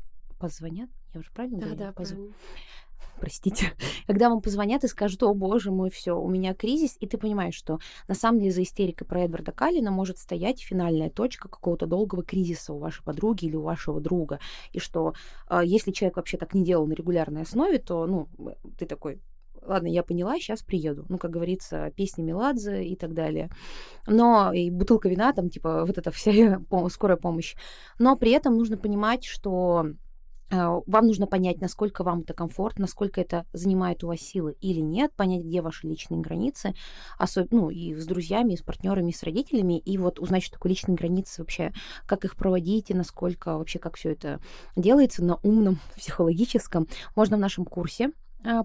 [0.44, 1.80] позвонят, я уже правильно да, говорю?
[1.80, 2.18] Да, Позв...
[3.22, 3.72] простите,
[4.08, 7.56] когда вам позвонят и скажут, о боже мой, все, у меня кризис, и ты понимаешь,
[7.56, 7.80] что
[8.10, 12.74] на самом деле за истерикой про Эдварда Каллина может стоять финальная точка какого-то долгого кризиса
[12.74, 14.40] у вашей подруги или у вашего друга,
[14.74, 15.14] и что
[15.50, 18.28] э, если человек вообще так не делал на регулярной основе, то, ну,
[18.78, 19.22] ты такой,
[19.66, 21.06] ладно, я поняла, сейчас приеду.
[21.10, 23.50] Ну, как говорится, песни Меладзе и так далее.
[24.08, 27.56] Но и бутылка вина, там, типа, вот эта вся скорая помощь.
[28.00, 29.96] Но при этом нужно понимать, что а,
[30.54, 35.12] вам нужно понять, насколько вам это комфортно, насколько это занимает у вас силы или нет,
[35.16, 36.74] понять, где ваши личные границы,
[37.18, 40.54] особенно ну, и с друзьями, и с партнерами, и с родителями, и вот узнать, что
[40.54, 41.74] такое личные границы вообще,
[42.06, 44.40] как их проводить, насколько вообще, как все это
[44.76, 46.88] делается на умном, психологическом.
[47.16, 48.12] Можно в нашем курсе а,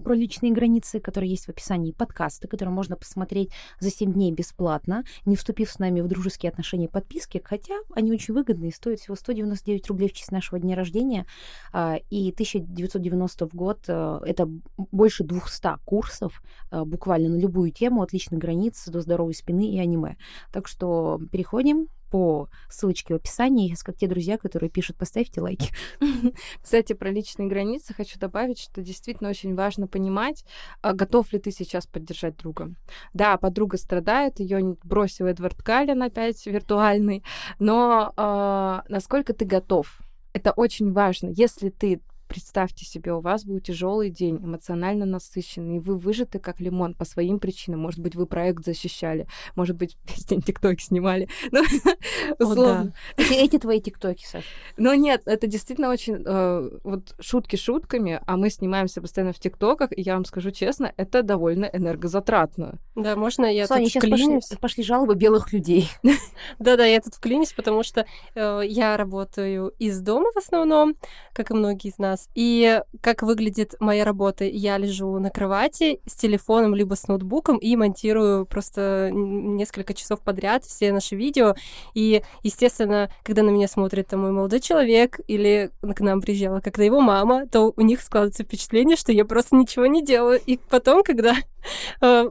[0.03, 5.03] про личные границы, которые есть в описании подкаста, которые можно посмотреть за 7 дней бесплатно,
[5.25, 9.87] не вступив с нами в дружеские отношения подписки, хотя они очень выгодные, стоят всего 199
[9.87, 11.25] рублей в честь нашего дня рождения,
[11.71, 18.13] а, и 1990 в год а, это больше 200 курсов буквально на любую тему, от
[18.13, 20.17] личных границ до здоровой спины и аниме.
[20.51, 25.71] Так что переходим по ссылочке в описании, как те друзья, которые пишут, поставьте лайки.
[26.61, 30.43] Кстати, про личные границы хочу добавить, что действительно очень важно понимать,
[30.81, 32.73] а, готов ли ты сейчас поддержать друга.
[33.13, 37.23] Да, подруга страдает, ее бросил Эдвард Каллен опять виртуальный,
[37.59, 39.99] но э, насколько ты готов?
[40.33, 41.29] Это очень важно.
[41.29, 46.59] Если ты Представьте себе, у вас был тяжелый день, эмоционально насыщенный, и вы выжаты как
[46.59, 47.79] лимон по своим причинам.
[47.79, 51.27] Может быть, вы проект защищали, может быть, весь день тиктоки снимали.
[51.51, 52.93] Ну, условно.
[53.17, 54.43] Эти, эти твои тиктоки, Саш.
[54.77, 56.23] Но нет, это действительно очень...
[56.25, 60.93] Э, вот шутки шутками, а мы снимаемся постоянно в тиктоках, и я вам скажу честно,
[60.97, 62.77] это довольно энергозатратно.
[62.95, 64.45] Да, можно я Соня, тут сейчас вклинюсь?
[64.45, 65.89] Пошли, пошли жалобы белых людей.
[66.59, 70.95] Да-да, я тут вклинюсь, потому что э, я работаю из дома в основном,
[71.33, 72.29] как и многие из нас, раз.
[72.35, 74.45] И как выглядит моя работа?
[74.45, 80.63] Я лежу на кровати с телефоном либо с ноутбуком и монтирую просто несколько часов подряд
[80.65, 81.55] все наши видео.
[81.93, 86.83] И, естественно, когда на меня смотрит там мой молодой человек или к нам приезжала когда
[86.83, 90.39] его мама, то у них складывается впечатление, что я просто ничего не делаю.
[90.45, 91.35] И потом, когда
[92.01, 92.29] э,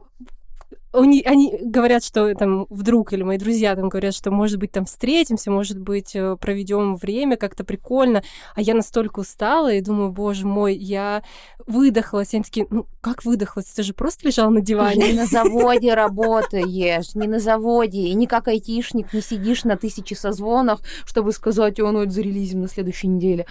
[0.91, 4.85] они, они говорят, что там вдруг, или мои друзья там говорят, что, может быть, там
[4.85, 8.23] встретимся, может быть, э, проведем время как-то прикольно,
[8.55, 11.23] а я настолько устала и думаю, боже мой, я
[11.67, 12.33] выдохлась.
[12.33, 13.65] Они такие, ну, как выдохлась?
[13.65, 15.11] Ты же просто лежал на диване.
[15.11, 20.15] Не на заводе работаешь, не на заводе, и не как айтишник, не сидишь на тысячи
[20.15, 23.45] созвонах, чтобы сказать, о, ну, это зарелизим на следующей неделе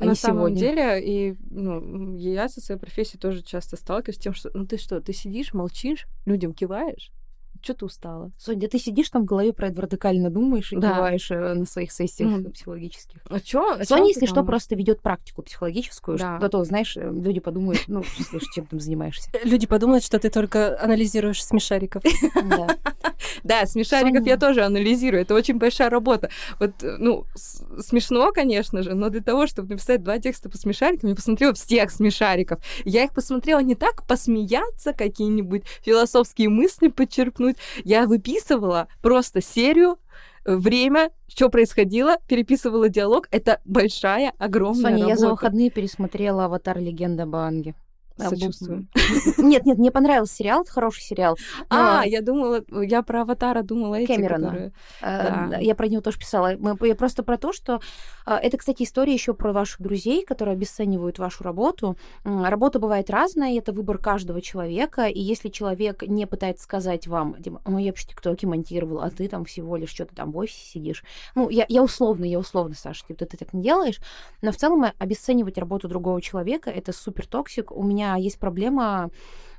[0.00, 0.58] а на не самом сегодня.
[0.58, 4.78] деле, и ну, я со своей профессией тоже часто сталкиваюсь с тем, что ну ты
[4.78, 7.10] что, ты сидишь, молчишь, людям киваешь,
[7.62, 8.30] что ты устала?
[8.38, 11.10] Соня, да ты сидишь там в голове про это вертикально думаешь и да.
[11.12, 12.50] э, на своих сессиях mm.
[12.50, 13.20] психологических.
[13.28, 13.82] А чё?
[13.84, 16.38] Соня, если что, просто ведет практику психологическую, да.
[16.38, 19.30] что то, знаешь, э, люди подумают, ну, слушай, чем ты занимаешься.
[19.44, 22.02] Люди подумают, что ты только анализируешь смешариков.
[22.34, 22.68] Да.
[23.42, 25.22] Да, смешариков я тоже анализирую.
[25.22, 26.30] Это очень большая работа.
[26.58, 31.10] Вот, э, ну, смешно, конечно же, но для того, чтобы написать два текста по смешарикам,
[31.10, 32.60] я посмотрела всех смешариков.
[32.84, 37.58] Я их посмотрела не так посмеяться, какие-нибудь философские мысли подчеркнуть, минут.
[37.84, 39.98] Я выписывала просто серию
[40.44, 43.28] время, что происходило, переписывала диалог.
[43.30, 45.10] Это большая, огромная Соня, работа.
[45.10, 46.78] я за выходные пересмотрела «Аватар.
[46.78, 47.74] Легенда Банги».
[48.18, 48.88] Сочувствую.
[49.38, 51.36] Нет, нет, мне понравился сериал, это хороший сериал.
[51.70, 54.72] А, я думала, я про Аватара думала эти, Кэмерона.
[55.02, 56.56] Э, я про него тоже писала.
[56.80, 57.80] Я просто про то, что...
[58.26, 61.96] Э, это, кстати, история еще про ваших друзей, которые обесценивают вашу работу.
[62.24, 67.84] Работа бывает разная, это выбор каждого человека, и если человек не пытается сказать вам, ой,
[67.84, 71.04] я вообще тиктоки монтировал, а ты там всего лишь что-то там в офисе сидишь.
[71.34, 74.00] Ну, я, я условно, я условно, Саша, типа, ты так не делаешь,
[74.42, 77.72] но в целом обесценивать работу другого человека— это супер toxic.
[77.72, 79.10] У меня есть проблема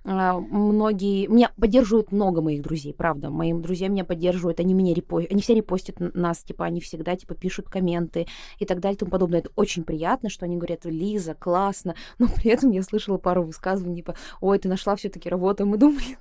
[0.05, 1.27] а, многие...
[1.27, 3.29] Меня поддерживают много моих друзей, правда.
[3.29, 7.35] Мои друзья меня поддерживают, они меня репостят, они все репостят нас, типа, они всегда, типа,
[7.35, 8.27] пишут комменты
[8.59, 9.39] и так далее и тому подобное.
[9.39, 13.97] Это очень приятно, что они говорят, Лиза, классно, но при этом я слышала пару высказываний,
[13.97, 16.17] типа, ой, ты нашла все таки работу, мы думали,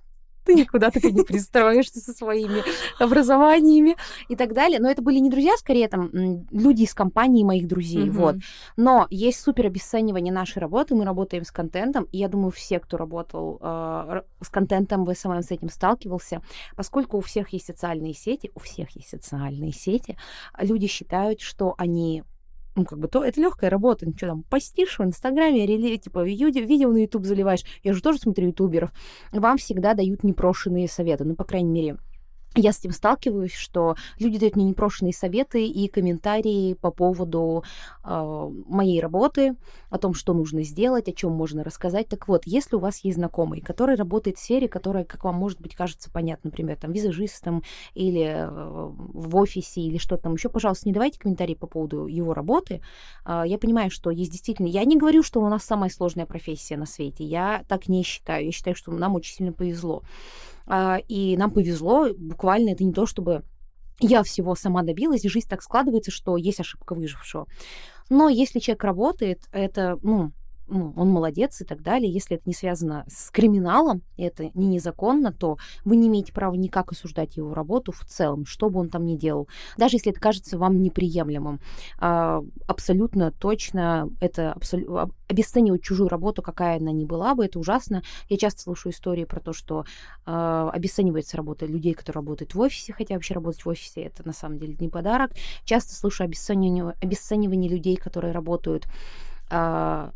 [0.49, 2.63] ты никуда так и не пристроишься со своими
[2.99, 3.97] образованиями
[4.29, 4.81] и так далее.
[4.81, 6.11] Но это были не друзья, скорее там
[6.51, 8.13] люди из компании моих друзей, mm-hmm.
[8.13, 8.37] вот.
[8.77, 12.97] Но есть супер обесценивание нашей работы, мы работаем с контентом, и я думаю, все, кто
[12.97, 16.41] работал э, с контентом, в СММ с этим сталкивался,
[16.77, 20.17] поскольку у всех есть социальные сети, у всех есть социальные сети,
[20.59, 22.25] люди считают, что они
[22.79, 26.91] ну, как бы, то это легкая работа, ничего там, постишь в Инстаграме, reels, типа, видео,
[26.91, 28.93] на Ютуб заливаешь, я же тоже смотрю ютуберов,
[29.33, 31.97] вам всегда дают непрошенные советы, ну, по крайней мере,
[32.61, 37.65] я с этим сталкиваюсь, что люди дают мне непрошенные советы и комментарии по поводу
[38.05, 39.57] э, моей работы,
[39.91, 42.09] о том, что нужно сделать, о чем можно рассказать.
[42.09, 45.61] Так вот, если у вас есть знакомый, который работает в сфере, которая, как вам может
[45.61, 47.63] быть, кажется понятно, например, там визажистом
[47.95, 52.35] или э, в офисе или что-то там еще, пожалуйста, не давайте комментарии по поводу его
[52.35, 52.83] работы.
[53.25, 54.67] Э, я понимаю, что есть действительно...
[54.67, 57.25] Я не говорю, что у нас самая сложная профессия на свете.
[57.25, 58.45] Я так не считаю.
[58.47, 60.03] Я считаю, что нам очень сильно повезло.
[60.69, 63.43] А, и нам повезло, буквально это не то, чтобы
[64.01, 67.47] я всего сама добилась, жизнь так складывается, что есть ошибка выжившего.
[68.11, 70.33] Но если человек работает, это, ну,
[70.69, 72.13] ну, он молодец и так далее.
[72.13, 76.93] Если это не связано с криминалом, это не незаконно, то вы не имеете права никак
[76.93, 79.49] осуждать его работу в целом, что бы он там ни делал.
[79.77, 81.61] Даже если это кажется вам неприемлемым.
[81.99, 88.03] А, абсолютно точно это абсолютно обесценивать чужую работу, какая она ни была бы, это ужасно.
[88.29, 89.85] Я часто слышу истории про то, что
[90.27, 94.33] э, обесценивается работа людей, которые работают в офисе, хотя вообще работать в офисе это на
[94.33, 95.33] самом деле не подарок.
[95.65, 98.87] Часто слышу обесценивание, обесценивание людей, которые работают
[99.51, 100.11] э,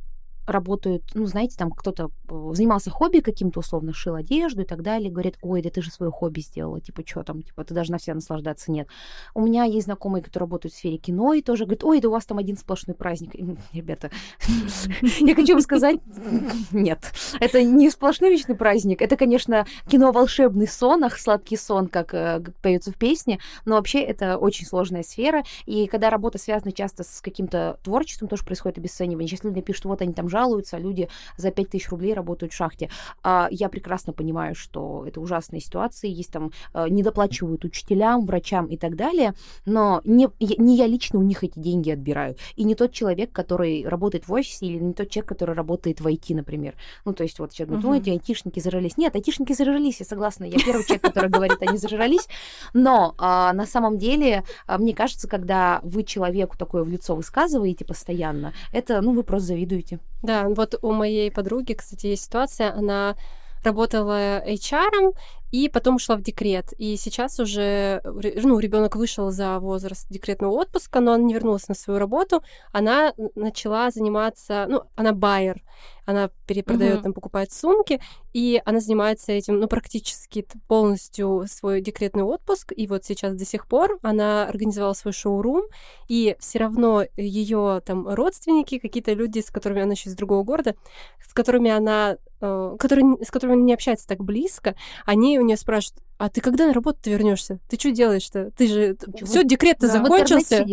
[0.47, 5.11] работают, ну, знаете, там кто-то э, занимался хобби каким-то, условно, шил одежду и так далее,
[5.11, 8.15] говорит, ой, да ты же свое хобби сделала, типа, что там, типа, ты должна вся
[8.15, 8.89] наслаждаться, нет.
[9.35, 12.13] У меня есть знакомые, которые работают в сфере кино, и тоже говорят, ой, да у
[12.13, 13.35] вас там один сплошной праздник.
[13.73, 14.11] Ребята,
[15.21, 16.01] я хочу вам сказать,
[16.73, 22.15] нет, это не сплошной вечный праздник, это, конечно, кино «Волшебный сон», ах, сладкий сон, как
[22.15, 27.05] э, поется в песне, но вообще это очень сложная сфера, и когда работа связана часто
[27.05, 29.29] с каким-то творчеством, тоже происходит обесценивание.
[29.29, 32.91] Сейчас люди пишут, вот они там жалуются, люди за 5000 рублей работают в шахте.
[33.23, 38.77] А я прекрасно понимаю, что это ужасные ситуации, есть там, э, недоплачивают учителям, врачам и
[38.77, 39.35] так далее,
[39.67, 42.37] но не, не я лично у них эти деньги отбираю.
[42.57, 46.07] И не тот человек, который работает в офисе, или не тот человек, который работает в
[46.07, 46.75] IT, например.
[47.05, 48.97] Ну, то есть вот человек говорит, ой, эти айтишники зажрались.
[48.97, 50.45] Нет, айтишники зажрались, я согласна.
[50.45, 52.27] Я первый человек, который говорит, они зажрались.
[52.75, 57.85] Но а, на самом деле, а, мне кажется, когда вы человеку такое в лицо высказываете
[57.85, 60.01] постоянно, это, ну, вы просто завидуете.
[60.23, 63.17] Да, вот у моей подруги, кстати, есть ситуация, она
[63.65, 65.15] работала HR,
[65.53, 66.73] и потом ушла в декрет.
[66.79, 71.75] И сейчас уже ну, ребенок вышел за возраст декретного отпуска, но она не вернулась на
[71.75, 72.43] свою работу.
[72.73, 75.63] Она начала заниматься, ну, она байер,
[76.07, 77.03] она перепродает, uh-huh.
[77.03, 78.01] там, покупает сумки,
[78.33, 82.73] и она занимается этим, ну, практически полностью свой декретный отпуск.
[82.75, 85.65] И вот сейчас до сих пор она организовала свой шоурум,
[86.09, 90.75] и все равно ее там родственники, какие-то люди, с которыми она еще из другого города,
[91.23, 94.75] с которыми она, э, которые, с которыми она не общается так близко,
[95.07, 97.59] они у нее спрашивают, а ты когда на работу вернешься?
[97.69, 98.53] Ты что делаешь-то?
[98.53, 100.65] Ты же все декрет-то да, закончился.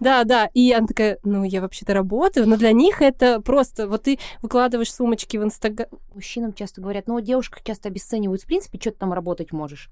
[0.00, 0.48] Да, да.
[0.54, 4.90] И она такая, ну я вообще-то работаю, но для них это просто вот ты выкладываешь
[4.90, 5.88] сумочки в Инстаграм.
[6.14, 9.90] Мужчинам часто говорят, ну девушка часто обесценивают, в принципе, что ты там работать можешь.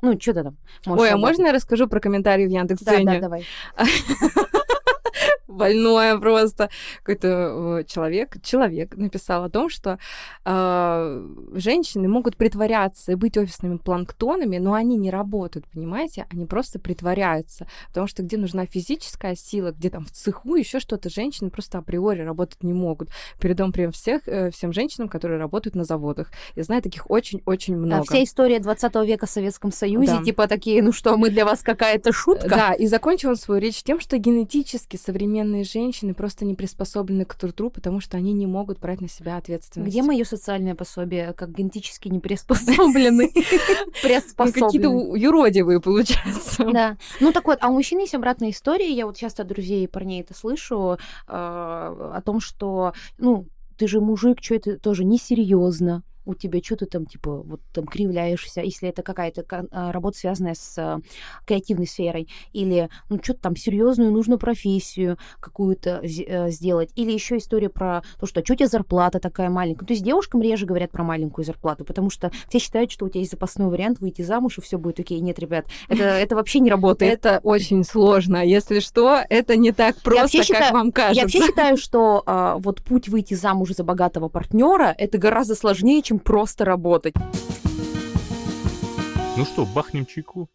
[0.00, 3.04] Ну, что ты там можешь Ой, а можно я расскажу про комментарии в Яндекс.Дзене?
[3.04, 3.44] Да, да, давай.
[5.48, 6.70] больное просто.
[6.98, 9.98] Какой-то э, человек, человек написал о том, что
[10.44, 16.26] э, женщины могут притворяться и быть офисными планктонами, но они не работают, понимаете?
[16.30, 17.66] Они просто притворяются.
[17.88, 22.22] Потому что где нужна физическая сила, где там в цеху еще что-то, женщины просто априори
[22.22, 23.10] работать не могут.
[23.40, 26.30] Передам прям всех, э, всем женщинам, которые работают на заводах.
[26.56, 28.02] Я знаю таких очень-очень много.
[28.02, 30.24] Да, вся история 20 века в Советском Союзе, да.
[30.24, 32.48] типа такие, ну что, мы для вас какая-то шутка?
[32.48, 37.34] Да, и закончил свою речь тем, что генетически современные современные женщины просто не приспособлены к
[37.34, 39.90] труду, потому что они не могут брать на себя ответственность.
[39.90, 43.32] Где мое социальное пособие, как генетически не приспособлены?
[44.66, 46.64] Какие-то юродивые, получается.
[46.70, 46.96] Да.
[47.20, 48.92] Ну так вот, а у мужчин есть обратная история.
[48.92, 53.46] Я вот часто от друзей и парней это слышу, а, о том, что, ну,
[53.78, 57.86] ты же мужик, что это тоже несерьезно у тебя что то там, типа, вот там
[57.86, 61.00] кривляешься, если это какая-то а, работа, связанная с а,
[61.46, 67.68] креативной сферой, или, ну, что-то там серьезную нужно профессию какую-то э, сделать, или еще история
[67.68, 69.86] про то, что, а что у тебя зарплата такая маленькая.
[69.86, 73.20] То есть девушкам реже говорят про маленькую зарплату, потому что все считают, что у тебя
[73.20, 75.20] есть запасной вариант выйти замуж, и все будет окей.
[75.20, 77.12] Нет, ребят, это, это вообще не работает.
[77.12, 78.44] Это очень сложно.
[78.44, 81.16] Если что, это не так просто, как считаю, вам кажется.
[81.16, 86.02] Я вообще считаю, что а, вот путь выйти замуж за богатого партнера это гораздо сложнее,
[86.02, 87.14] чем чем просто работать.
[89.38, 90.50] Ну что, бахнем чайку?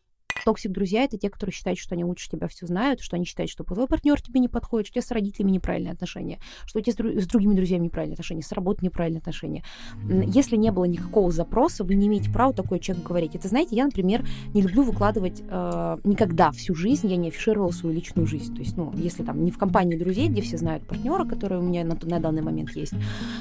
[0.47, 3.51] Toxic друзья это те, которые считают, что они лучше тебя все знают, что они считают,
[3.51, 6.81] что твой партнер тебе не подходит, что у тебя с родителями неправильные отношения, что у
[6.81, 9.65] тебя с, дру- с другими друзьями неправильные отношения, с работой неправильные отношения.
[10.05, 13.35] Если не было никакого запроса, вы не имеете права такое человеку говорить.
[13.35, 17.93] Это знаете, я, например, не люблю выкладывать э, никогда всю жизнь, я не афишировала свою
[17.93, 18.55] личную жизнь.
[18.55, 21.61] То есть, ну, если там не в компании друзей, где все знают партнера, который у
[21.61, 22.93] меня на, на данный момент есть.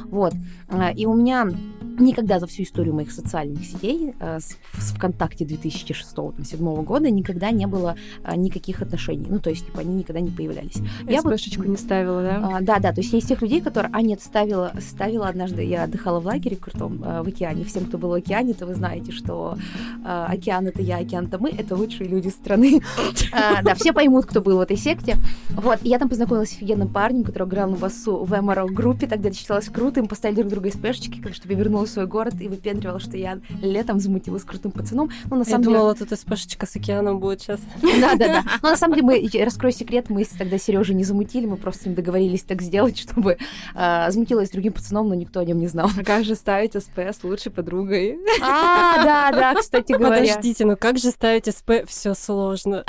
[0.06, 0.34] Вот.
[0.68, 1.52] Э, и у меня
[2.00, 7.66] никогда за всю историю моих социальных сетей э, с, с ВКонтакте 2006-2007 года никогда не
[7.66, 9.26] было э, никаких отношений.
[9.28, 10.76] Ну, то есть, типа, они никогда не появлялись.
[11.08, 12.56] Я СПшечку вот, не ставила, да?
[12.56, 13.90] А, да, да, то есть есть тех людей, которые...
[13.92, 17.64] А, нет, ставила, ставила однажды, я отдыхала в лагере крутом э, в океане.
[17.64, 19.56] Всем, кто был в океане, то вы знаете, что
[20.04, 22.80] э, океан— это я, океан— это мы, это лучшие люди страны.
[23.32, 25.16] А, да, все поймут, кто был в этой секте.
[25.50, 29.36] Вот, я там познакомилась с офигенным парнем, который играл на басу в МРО-группе, тогда это
[29.36, 32.48] считалось круто, им поставили друг друга СПшечки, как чтобы я вернулась в свой город и
[32.48, 35.10] выпендривала, что я летом замутила с крутым пацаном.
[35.30, 35.76] Ну, на самом я деле...
[35.76, 37.60] думала, тут СПшечка с океаном будет сейчас.
[38.00, 38.44] Да, да, да.
[38.62, 41.86] Но на самом деле, мы, раскрою секрет, мы тогда Сережу не замутили, мы просто с
[41.86, 43.38] ним договорились так сделать, чтобы
[43.74, 45.90] э, замутилась с другим пацаном, но никто о нем не знал.
[45.98, 48.18] А как же ставить СП с лучшей подругой?
[48.42, 50.20] А, да, да, кстати говоря.
[50.20, 51.86] Подождите, ну как же ставить СП?
[51.86, 52.84] Все сложно.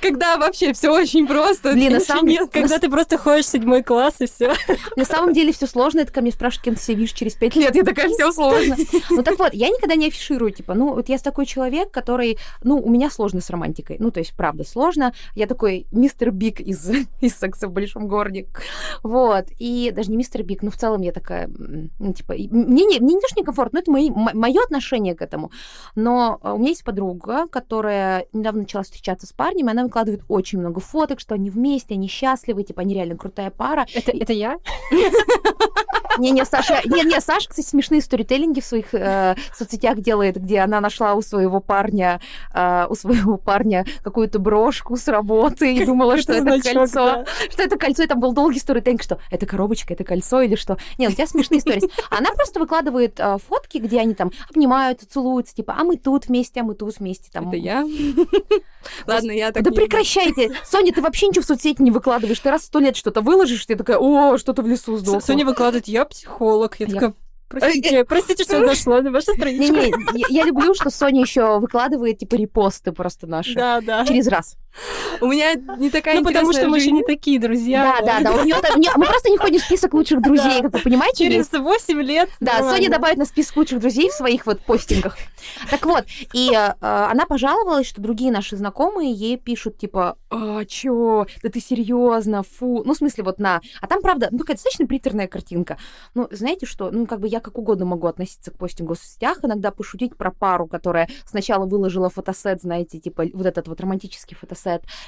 [0.00, 1.72] Когда вообще все очень просто.
[1.72, 2.46] Блин, на самом деле...
[2.46, 4.54] Когда ты просто ходишь в седьмой класс и все.
[4.96, 6.00] На самом деле все сложно.
[6.00, 7.69] Это ко мне спрашивают, кем ты себя видишь через пять лет.
[7.74, 8.76] Я такая, все сложно.
[9.10, 12.78] Ну так вот, я никогда не афиширую, типа, ну вот я такой человек, который, ну,
[12.78, 13.96] у меня сложно с романтикой.
[13.98, 15.12] Ну, то есть, правда, сложно.
[15.34, 16.88] Я такой мистер Биг из,
[17.20, 18.46] из секса в большом городе.
[19.02, 19.46] Вот.
[19.58, 23.14] И даже не мистер Биг, но в целом я такая, ну, типа, мне не, мне
[23.14, 25.50] не то, что некомфортно, но это мои, мое отношение к этому.
[25.94, 30.22] Но а, у меня есть подруга, которая недавно начала встречаться с парнем, и она выкладывает
[30.28, 33.86] очень много фоток, что они вместе, они счастливы, типа, они реально крутая пара.
[33.94, 34.56] Это, это я?
[36.18, 41.14] Не-не, Саша, не-не, Саша, кстати, смешные сторителлинги в своих э, соцсетях делает, где она нашла
[41.14, 42.20] у своего парня,
[42.54, 47.24] э, у своего парня какую-то брошку с работы и думала, что это кольцо.
[47.50, 50.78] Что это кольцо, и там был долгий сторителлинг, что это коробочка, это кольцо или что.
[50.98, 51.82] Нет, у тебя смешные истории.
[52.10, 56.60] Она просто выкладывает э, фотки, где они там обнимаются, целуются, типа, а мы тут вместе,
[56.60, 57.30] а мы тут вместе.
[57.32, 57.48] Там.
[57.48, 57.86] Это я?
[59.06, 60.52] Ладно, я так Да прекращайте!
[60.64, 62.38] Соня, ты вообще ничего в соцсети не выкладываешь.
[62.38, 65.20] Ты раз в сто лет что-то выложишь, ты такая, о, что-то в лесу сдохло.
[65.20, 66.76] Соня выкладывает, я психолог.
[66.78, 67.14] Я такая,
[67.50, 69.74] Простите, простите, что зашло на вашу страничку.
[69.74, 73.54] Не-не, я люблю, что Соня еще выкладывает, типа, репосты просто наши.
[73.54, 74.06] Да, да.
[74.06, 74.56] Через раз.
[75.20, 77.96] У меня не такая Ну, потому что мы же не такие друзья.
[78.00, 78.40] Да, да, да.
[78.40, 81.24] У нее, у нее, мы просто не входим в список лучших друзей, как вы понимаете.
[81.24, 82.30] Через 8 лет.
[82.40, 85.16] Да, Соня добавит на список лучших друзей в своих вот постингах.
[85.70, 91.26] Так вот, и э, она пожаловалась, что другие наши знакомые ей пишут, типа, а, чё,
[91.42, 92.82] да ты серьезно, фу.
[92.84, 93.60] Ну, в смысле, вот на...
[93.80, 95.78] А там, правда, ну, какая достаточно приторная картинка.
[96.14, 99.38] Ну, знаете что, ну, как бы я как угодно могу относиться к постингу в соцсетях,
[99.42, 104.59] иногда пошутить про пару, которая сначала выложила фотосет, знаете, типа, вот этот вот романтический фотосет,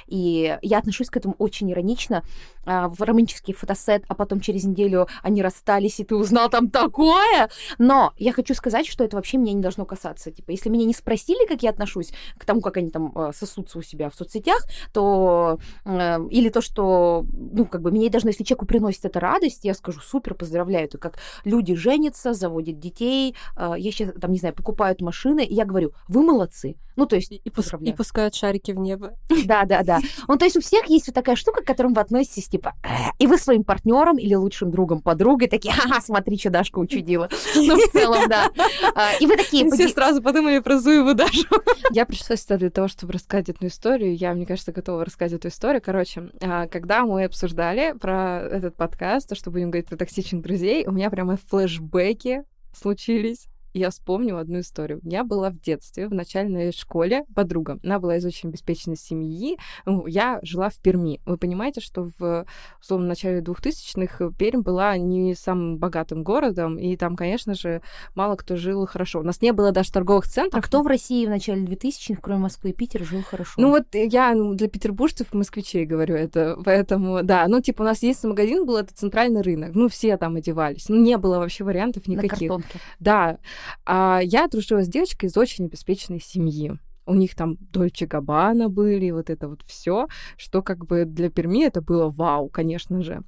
[0.07, 2.23] и я отношусь к этому очень иронично.
[2.65, 7.51] А, в романтический фотосет, а потом через неделю они расстались, и ты узнал там такое.
[7.79, 10.31] Но я хочу сказать, что это вообще меня не должно касаться.
[10.31, 13.79] Типа, если меня не спросили, как я отношусь к тому, как они там а, сосутся
[13.79, 18.45] у себя в соцсетях, то э, или то, что, ну, как бы меня должно, если
[18.45, 20.85] человеку приносит это радость, я скажу, супер, поздравляю.
[20.85, 25.55] Это как люди женятся, заводят детей, э, я сейчас, там, не знаю, покупают машины, и
[25.55, 26.77] я говорю, вы молодцы.
[26.97, 29.17] Ну, то есть, и, и пускают шарики в небо.
[29.45, 29.99] Да, да, да.
[30.29, 32.75] Ну, то есть у всех есть вот такая штука, к которым вы относитесь, типа,
[33.19, 37.29] и вы своим партнером или лучшим другом, подругой такие, ха-ха, смотри, что Дашка учудила.
[37.55, 38.51] Ну, в целом, да.
[38.95, 39.71] А, и вы такие...
[39.71, 41.47] Все сразу подумали про Зуеву Дашу.
[41.91, 44.17] Я пришла сюда для того, чтобы рассказать эту историю.
[44.17, 45.83] Я, мне кажется, готова рассказать эту историю.
[45.85, 50.87] Короче, а, когда мы обсуждали про этот подкаст, то, что будем говорить про токсичных друзей,
[50.87, 55.01] у меня прямо флешбеки случились я вспомню одну историю.
[55.03, 57.79] У меня была в детстве, в начальной школе подруга.
[57.83, 59.59] Она была из очень обеспеченной семьи.
[59.87, 61.21] Ну, я жила в Перми.
[61.25, 62.47] Вы понимаете, что в,
[62.81, 67.83] условно, начале 2000-х Пермь была не самым богатым городом, и там, конечно же,
[68.15, 69.21] мало кто жил хорошо.
[69.21, 70.63] У нас не было даже торговых центров.
[70.63, 73.53] А кто в России в начале 2000-х, кроме Москвы и Питера, жил хорошо?
[73.57, 78.03] Ну вот я ну, для петербуржцев, москвичей говорю это, поэтому, да, ну типа у нас
[78.03, 82.07] есть магазин был, это центральный рынок, ну все там одевались, ну не было вообще вариантов
[82.07, 82.33] никаких.
[82.33, 82.81] На картонке.
[83.01, 83.39] Да, а
[83.87, 86.79] я дружила с девочкой из очень обеспеченной семьи.
[87.05, 90.07] У них там Дольче Габана были, вот это вот все,
[90.37, 93.23] что как бы для Перми это было вау, конечно же.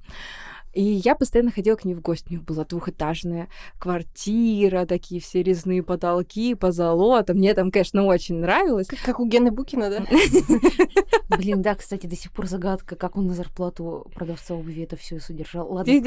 [0.75, 2.27] И я постоянно ходила к ней в гости.
[2.29, 3.47] У них была двухэтажная
[3.79, 7.33] квартира, такие все резные потолки, позолота.
[7.33, 8.87] Мне там, конечно, очень нравилось.
[8.87, 10.05] Как, как у Гены Букина, да?
[11.37, 15.19] Блин, да, кстати, до сих пор загадка, как он на зарплату продавца обуви это все
[15.19, 15.71] содержал.
[15.71, 15.93] Ладно.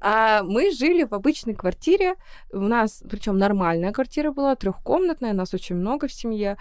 [0.00, 2.16] А мы жили в обычной квартире.
[2.52, 6.58] У нас, причем нормальная квартира была, трехкомнатная, нас очень много в семье,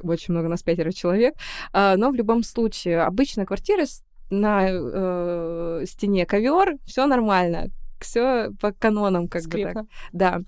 [0.00, 1.34] очень много, нас пятеро человек.
[1.72, 3.84] А, но в любом случае, обычная квартира
[4.40, 7.70] на э, стене ковер, все нормально,
[8.00, 9.82] все по канонам, как Скрипно.
[9.82, 9.88] бы так.
[10.12, 10.40] Да.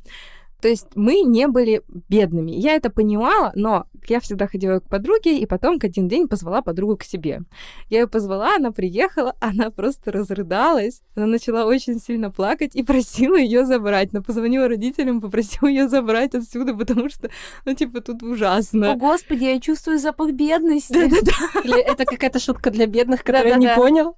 [0.60, 2.52] То есть мы не были бедными.
[2.52, 6.62] Я это понимала, но я всегда ходила к подруге, и потом к один день позвала
[6.62, 7.42] подругу к себе.
[7.90, 11.02] Я ее позвала, она приехала, она просто разрыдалась.
[11.14, 14.12] Она начала очень сильно плакать и просила ее забрать.
[14.12, 17.30] Но позвонила родителям, попросила ее забрать отсюда, потому что,
[17.64, 18.92] ну, типа, тут ужасно.
[18.92, 20.92] О, господи, я чувствую запах бедности.
[20.92, 21.60] Да-да-да.
[21.64, 23.74] Или это какая-то шутка для бедных, которые Да-да-да.
[23.74, 24.16] не понял?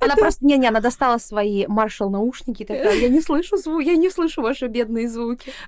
[0.00, 3.96] Она просто, не-не, она достала свои маршал наушники и такая, я не слышу звук, я
[3.96, 5.15] не слышу ваши бедные звуки.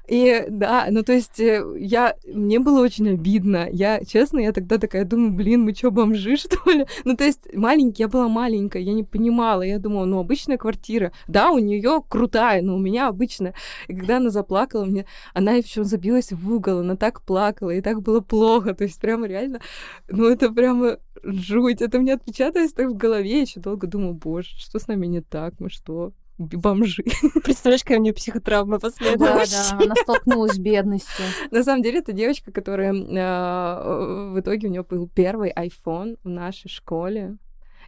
[0.07, 3.69] И да, ну то есть э, я, мне было очень обидно.
[3.71, 6.87] Я, честно, я тогда такая думаю, блин, мы что, бомжи, что ли?
[7.05, 9.63] Ну то есть маленький, я была маленькая, я не понимала.
[9.63, 11.13] Я думала, ну обычная квартира.
[11.27, 13.55] Да, у нее крутая, но у меня обычная.
[13.89, 18.03] И когда она заплакала, мне, она еще забилась в угол, она так плакала, и так
[18.03, 18.75] было плохо.
[18.75, 19.61] То есть прямо реально,
[20.09, 21.83] ну это прямо жуть.
[21.83, 23.31] Это мне отпечаталось так в голове.
[23.31, 25.55] Я еще долго думала, боже, что с нами не так?
[25.59, 27.03] Мы что, бомжи?
[27.45, 29.45] Представляешь, какая у нее психотравма Да, последовала?
[29.47, 31.25] да, она столкнулась с бедностью.
[31.51, 36.29] На самом деле, это девочка, которая э, в итоге у нее был первый iPhone в
[36.29, 37.37] нашей школе.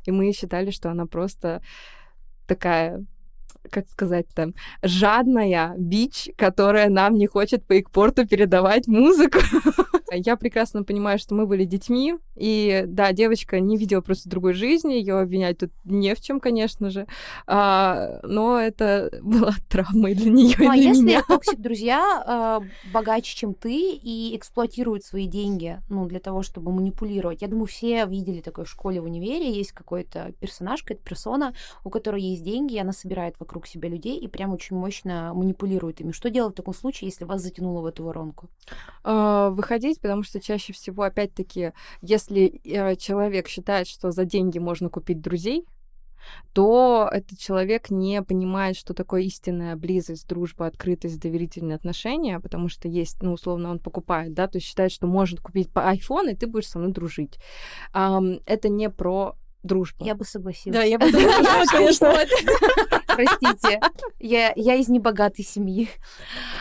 [0.04, 1.62] И мы считали, что она просто
[2.46, 3.04] такая
[3.70, 9.38] как сказать там, жадная бич, которая нам не хочет по экпорту передавать музыку.
[10.12, 14.94] Я прекрасно понимаю, что мы были детьми, и да, девочка не видела просто другой жизни,
[14.94, 17.06] ее обвинять тут не в чем, конечно же,
[17.46, 21.22] а, но это была для нее Ну, а и для если меня.
[21.22, 27.42] токсик-друзья э, богаче, чем ты, и эксплуатируют свои деньги, ну, для того, чтобы манипулировать.
[27.42, 29.50] Я думаю, все видели такое в школе, в универе.
[29.50, 31.54] Есть какой-то персонаж, какая-то персона,
[31.84, 36.00] у которой есть деньги, и она собирает вокруг себя людей и прям очень мощно манипулирует
[36.00, 36.12] ими.
[36.12, 38.48] Что делать в таком случае, если вас затянуло в эту воронку?
[39.04, 44.88] э, выходить, потому что чаще всего, опять-таки, если э, человек считает, что за деньги можно
[44.88, 45.66] купить друзей,
[46.52, 52.88] то этот человек не понимает, что такое истинная близость, дружба, открытость, доверительные отношения, потому что
[52.88, 56.36] есть, ну, условно, он покупает, да, то есть считает, что может купить по iPhone, и
[56.36, 57.38] ты будешь со мной дружить.
[57.92, 60.04] Ам, это не про дружбу.
[60.04, 60.76] Я бы согласилась.
[60.76, 62.14] Да, я бы сказала, конечно.
[63.06, 63.80] Простите,
[64.18, 65.88] я, я из небогатой семьи.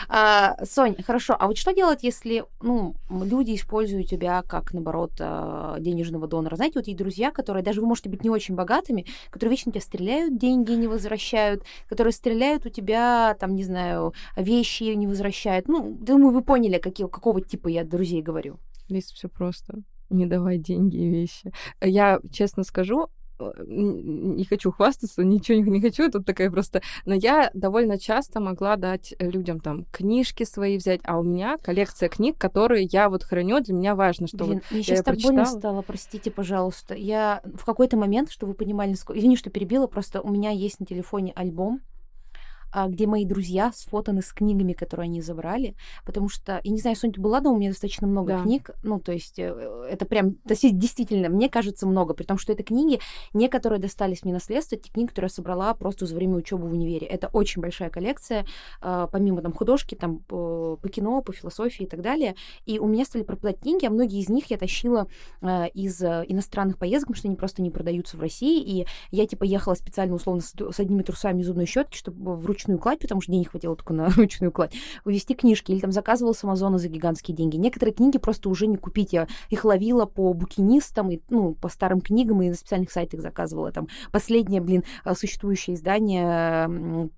[0.08, 5.78] А, Сонь, хорошо, а вот что делать, если ну, люди используют тебя как, наоборот, а,
[5.78, 6.56] денежного донора?
[6.56, 9.82] Знаете, вот есть друзья, которые, даже вы можете быть не очень богатыми, которые вечно тебя
[9.82, 15.68] стреляют, деньги не возвращают, которые стреляют у тебя, там, не знаю, вещи не возвращают.
[15.68, 18.58] Ну, думаю, вы поняли, какие, какого типа я друзей говорю.
[18.88, 19.82] Здесь все просто.
[20.10, 21.52] Не давай деньги и вещи.
[21.80, 23.08] Я честно скажу,
[23.38, 26.82] э, не хочу хвастаться, ничего не, хочу, тут такая просто...
[27.06, 32.08] Но я довольно часто могла дать людям там книжки свои взять, а у меня коллекция
[32.08, 35.04] книг, которые я вот храню, для меня важно, что Блин, вот мне я сейчас её
[35.04, 35.60] так больно прочитала.
[35.60, 36.94] стало, простите, пожалуйста.
[36.94, 39.18] Я в какой-то момент, чтобы вы понимали, насколько...
[39.18, 41.80] Извини, что перебила, просто у меня есть на телефоне альбом,
[42.88, 47.12] где мои друзья сфотаны с книгами, которые они забрали, потому что, я не знаю, Соня,
[47.14, 48.42] ты была дома, у меня достаточно много Да.
[48.42, 52.38] книг, ну, то есть э, это прям, то есть действительно, мне кажется, много, при том,
[52.38, 53.00] что это книги,
[53.32, 56.72] не которые достались мне наследство, те книги, которые я собрала просто за время учебы в
[56.72, 57.06] универе.
[57.06, 58.46] Это очень большая коллекция,
[58.80, 62.34] а, помимо там художки, там по, кино, по философии и так далее,
[62.66, 65.06] и у меня стали пропадать книги, а многие из них я тащила
[65.40, 69.26] а, из э, иностранных поездок, потому что они просто не продаются в России, и я
[69.26, 73.20] типа ехала специально условно с, с одними трусами и зубной щетки, чтобы вручную кладь, потому
[73.20, 76.88] что денег хватило только на ручную кладь, увезти книжки, или там заказывала с Амазона за
[76.88, 77.56] гигантские деньги.
[77.56, 79.12] Некоторые книги просто уже не купить.
[79.12, 83.72] Я их ловила по букинистам, и, ну, по старым книгам, и на специальных сайтах заказывала.
[83.72, 86.68] Там последнее, блин, э, существующее издание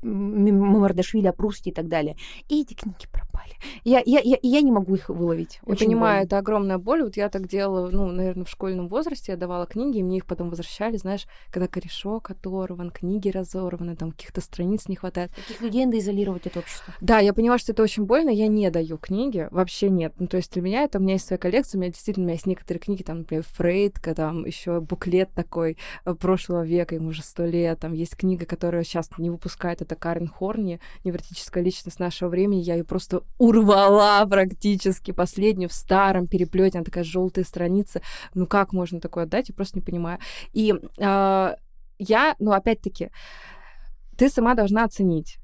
[0.03, 2.16] Мамардашвили о Прусте и так далее.
[2.49, 3.55] И эти книги пропали.
[3.84, 5.61] Я, я, я, я не могу их выловить.
[5.66, 6.26] Я Очень понимаю, больно.
[6.26, 7.03] это огромная боль.
[7.03, 9.32] Вот я так делала, ну, наверное, в школьном возрасте.
[9.32, 14.12] Я давала книги, и мне их потом возвращали, знаешь, когда корешок оторван, книги разорваны, там
[14.12, 15.32] каких-то страниц не хватает.
[15.35, 16.95] Таких людей надо изолировать от общества.
[17.01, 20.14] Да, я понимаю, что это очень больно, я не даю книги, вообще нет.
[20.18, 22.26] Ну, то есть для меня это, у меня есть своя коллекция, у меня действительно у
[22.26, 27.09] меня есть некоторые книги, там, например, Фрейдка, там еще буклет такой э, прошлого века, ему
[27.09, 31.99] уже сто лет, там есть книга, которая сейчас не выпускает, это Карен Хорни, невротическая личность
[31.99, 38.03] нашего времени, я ее просто урвала практически, последнюю в старом переплете, она такая желтая страница,
[38.35, 40.18] ну как можно такое отдать, я просто не понимаю.
[40.53, 41.55] И э,
[41.99, 43.11] я, ну опять-таки,
[44.23, 45.41] ты сама должна оценить,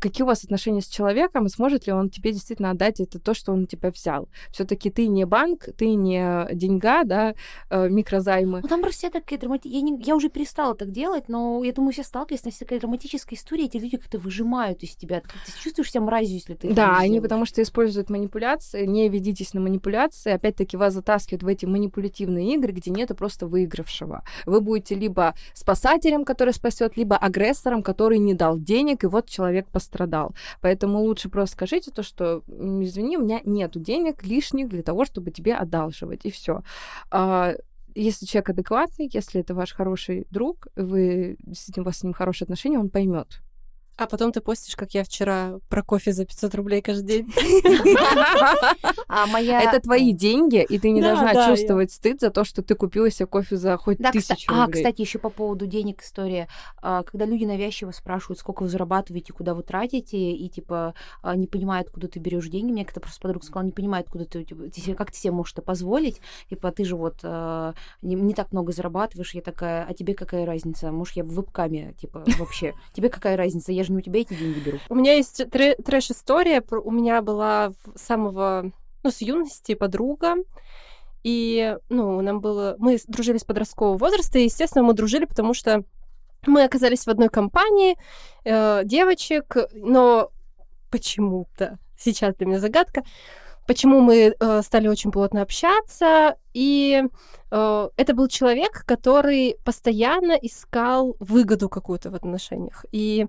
[0.00, 3.34] какие у вас отношения с человеком, и сможет ли он тебе действительно отдать это то,
[3.34, 4.28] что он у тебя взял.
[4.50, 7.34] Все-таки ты не банк, ты не деньга, да,
[7.70, 8.60] э, микрозаймы.
[8.62, 9.68] Ну, там просто такая драмати...
[9.68, 10.00] я, не...
[10.02, 13.76] я уже перестала так делать, но я думаю, все сталкивались с такая драматическая история, эти
[13.76, 15.20] люди как-то выжимают из тебя.
[15.20, 19.60] Ты чувствуешь себя мразью, если ты Да, они потому что используют манипуляции, не ведитесь на
[19.60, 24.24] манипуляции, опять-таки вас затаскивают в эти манипулятивные игры, где нету просто выигравшего.
[24.46, 29.66] Вы будете либо спасателем, который спасет, либо агрессором, который не дал денег, и вот человек
[29.68, 30.34] пострадал.
[30.60, 35.30] Поэтому лучше просто скажите то, что извини, у меня нету денег лишних для того, чтобы
[35.30, 36.62] тебе одалживать, и все.
[37.10, 37.54] А,
[37.94, 42.46] если человек адекватный, если это ваш хороший друг, вы действительно у вас с ним хорошие
[42.46, 43.40] отношения, он поймет.
[43.96, 47.32] А потом ты постишь, как я вчера про кофе за 500 рублей каждый день.
[49.08, 49.62] А моя...
[49.62, 53.26] Это твои деньги, и ты не должна чувствовать стыд за то, что ты купила себе
[53.26, 54.82] кофе за хоть тысячу А, рублей.
[54.82, 56.48] кстати, еще по поводу денег история.
[56.82, 61.46] А, Когда люди навязчиво спрашивают, сколько вы зарабатываете, куда вы тратите, и типа а, не
[61.46, 62.72] понимают, откуда ты берешь деньги.
[62.72, 64.64] Мне как-то просто подруга сказала, не понимает, откуда ты, типа,
[64.96, 66.20] как ты себе можешь это позволить.
[66.50, 69.34] Типа, ты же вот а, не, не так много зарабатываешь.
[69.34, 70.90] Я такая, а тебе какая разница?
[70.90, 72.74] Может, я в вебкаме, типа, вообще.
[72.92, 73.70] Тебе какая разница?
[73.72, 74.78] Я же не у тебя эти деньги беру.
[74.88, 76.62] У меня есть тре- трэш-история.
[76.70, 78.72] У меня была с самого,
[79.02, 80.36] ну, с юности подруга.
[81.22, 82.76] И, ну, нам было...
[82.78, 85.84] Мы дружили с подросткового возраста, и, естественно, мы дружили, потому что
[86.46, 87.96] мы оказались в одной компании
[88.44, 90.30] э, девочек, но
[90.90, 93.02] почему-то, сейчас для меня загадка,
[93.66, 97.02] почему мы э, стали очень плотно общаться, и
[97.50, 102.84] э, это был человек, который постоянно искал выгоду какую-то в отношениях.
[102.92, 103.26] И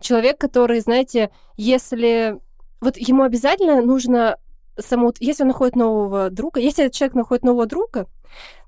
[0.00, 2.40] человек, который, знаете, если...
[2.80, 4.36] Вот ему обязательно нужно
[4.78, 5.12] само...
[5.20, 8.06] Если он находит нового друга, если этот человек находит нового друга,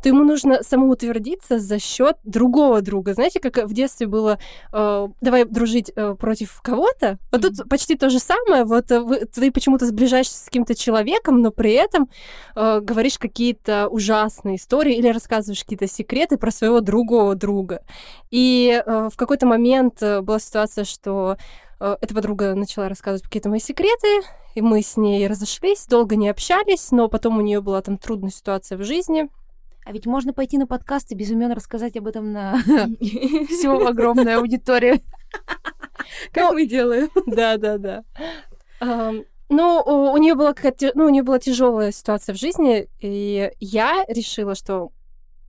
[0.03, 3.15] то ему нужно самоутвердиться за счет другого друга.
[3.15, 4.39] Знаете, как в детстве было
[4.73, 7.19] э, давай дружить э, против кого-то.
[7.33, 8.65] Вот тут почти то же самое.
[8.65, 12.09] Вот э, ты почему-то сближаешься с каким-то человеком, но при этом
[12.55, 17.83] э, говоришь какие-то ужасные истории или рассказываешь какие-то секреты про своего другого друга.
[18.31, 21.37] И э, в какой-то момент э, была ситуация, что
[21.79, 24.23] эта подруга начала рассказывать какие-то мои секреты,
[24.55, 28.31] и мы с ней разошлись, долго не общались, но потом у нее была там трудная
[28.31, 29.29] ситуация в жизни.
[29.85, 32.59] А ведь можно пойти на подкаст и без имен рассказать об этом на
[33.49, 35.01] всю огромную аудиторию.
[36.33, 37.11] Как мы делаем?
[37.27, 38.05] Да, да, да.
[39.49, 43.53] Ну, у, у нее была какая-то, ну, у нее была тяжелая ситуация в жизни, и
[43.61, 44.91] я решила, что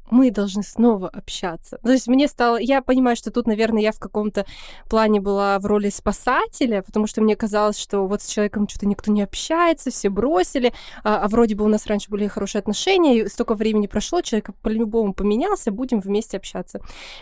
[0.10, 1.80] мы должны снова общаться.
[1.84, 2.58] То есть мне стало...
[2.58, 4.46] Я понимаю, что тут, наверное, я в каком-то
[4.90, 9.12] плане была в роли спасателя, потому что мне казалось, что вот с человеком что-то никто
[9.12, 13.28] не общается, все бросили, а, а вроде бы у нас раньше были хорошие отношения, и
[13.28, 16.80] столько времени прошло, человек по-любому поменялся, будем вместе общаться.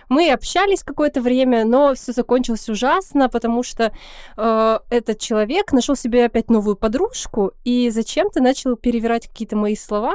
[0.09, 3.93] Мы общались какое-то время, но все закончилось ужасно, потому что
[4.37, 10.13] э, этот человек нашел себе опять новую подружку и зачем-то начал перевирать какие-то мои слова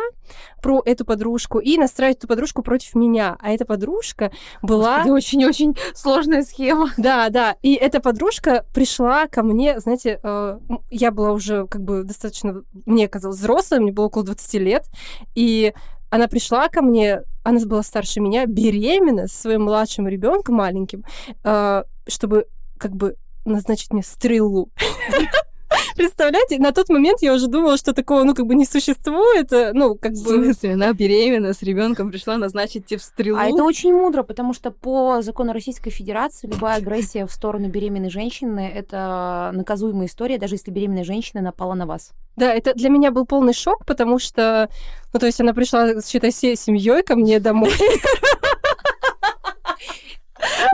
[0.62, 3.36] про эту подружку и настраивать эту подружку против меня.
[3.40, 4.30] А эта подружка
[4.62, 5.02] была...
[5.02, 6.90] Это очень-очень сложная схема.
[6.96, 7.56] Да, да.
[7.62, 10.58] И эта подружка пришла ко мне, знаете, э,
[10.90, 14.86] я была уже как бы достаточно, мне казалось, взрослой, мне было около 20 лет,
[15.34, 15.72] и
[16.10, 21.04] она пришла ко мне, она была старше меня, беременна со своим младшим ребенком маленьким,
[21.42, 22.46] э, чтобы
[22.78, 24.70] как бы назначить мне стрелу.
[25.96, 29.72] Представляете, на тот момент я уже думала, что такого, ну, как бы не существует, э,
[29.72, 30.44] ну, как В бы...
[30.44, 33.38] смысле, она беременна с ребенком, пришла назначить тебе в стрелу.
[33.38, 38.10] А это очень мудро, потому что по закону Российской Федерации любая агрессия в сторону беременной
[38.10, 42.12] женщины— это наказуемая история, даже если беременная женщина напала на вас.
[42.36, 44.68] Да, это для меня был полный шок, потому что,
[45.12, 47.70] ну, то есть она пришла, считай, всей семьей ко мне домой.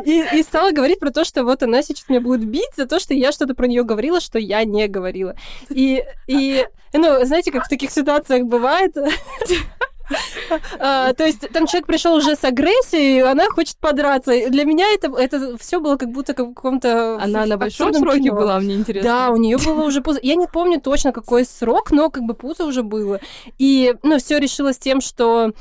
[0.05, 2.99] И, и стала говорить про то, что вот она сейчас меня будет бить за то,
[2.99, 5.34] что я что-то про нее говорила, что я не говорила.
[5.68, 8.97] И, и ну, знаете, как в таких ситуациях бывает,
[10.78, 14.32] А, то есть там человек пришел уже с агрессией, и она хочет подраться.
[14.49, 18.37] Для меня это, это все было как будто в каком-то Она на большом сроке кино.
[18.37, 19.11] была, мне интересно.
[19.11, 20.20] Да, у нее было уже пузо.
[20.22, 23.20] Я не помню точно, какой срок, но как бы пузо уже было.
[23.59, 25.53] И, ну, все решилось тем, что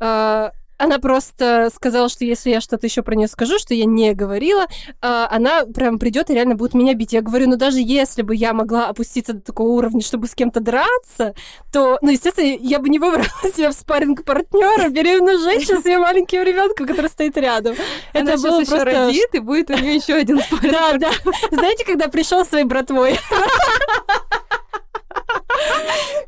[0.00, 0.50] э,
[0.80, 4.62] она просто сказала, что если я что-то еще про нее скажу, что я не говорила,
[4.64, 7.12] э, она прям придет и реально будет меня бить.
[7.12, 10.60] Я говорю, ну даже если бы я могла опуститься до такого уровня, чтобы с кем-то
[10.60, 11.34] драться,
[11.70, 15.98] то, ну, естественно, я бы не выбрала себе в спарринг партнера беременную женщину с ее
[15.98, 17.76] маленьким ребенком, который стоит рядом.
[18.14, 20.72] Она Это было просто родит, и будет у нее еще один спарринг.
[20.72, 21.10] да, да.
[21.50, 23.18] Знаете, когда пришел своей братвой?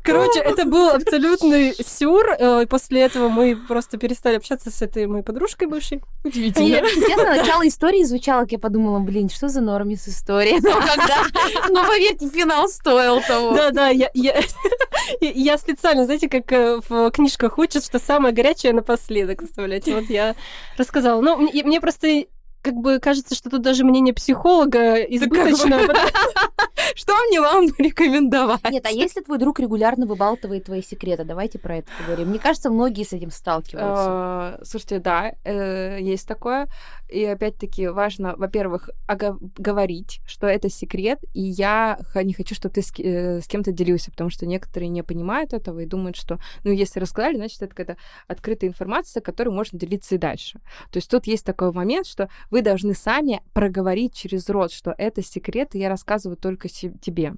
[0.03, 2.25] Короче, это был абсолютный сюр.
[2.37, 6.01] э, После этого мы просто перестали общаться с этой моей подружкой бывшей.
[6.25, 6.81] Удивительно.
[6.81, 10.59] Мне, честно, начало истории звучало, как я подумала, блин, что за нормис история?
[10.61, 11.23] Но когда...
[11.69, 13.55] Ну, поверьте, финал стоил того.
[13.55, 14.41] Да, да, я, я,
[15.21, 19.95] я специально, знаете, как э, в книжках учат, что самое горячее напоследок, представляете?
[19.95, 20.35] Вот я
[20.77, 21.21] рассказала.
[21.21, 22.25] Ну, мне, мне просто
[22.63, 25.79] как бы кажется, что тут даже мнение психолога избыточно.
[26.95, 28.71] Что мне вам рекомендовать?
[28.71, 32.29] Нет, а если твой друг регулярно выбалтывает твои секреты, давайте про это поговорим.
[32.29, 34.05] Мне кажется, многие с этим сталкиваются.
[34.07, 36.67] А, Слушайте, да, э, есть такое.
[37.13, 42.91] И опять-таки важно, во-первых, говорить, что это секрет, и я не хочу, чтобы ты с,
[42.97, 46.99] э, с кем-то делился, потому что некоторые не понимают этого и думают, что, ну, если
[46.99, 50.59] рассказали, значит, это какая-то открытая информация, которой можно делиться и дальше.
[50.89, 55.21] То есть тут есть такой момент, что вы должны сами проговорить через рот, что это
[55.21, 57.35] секрет, и я рассказываю только тебе.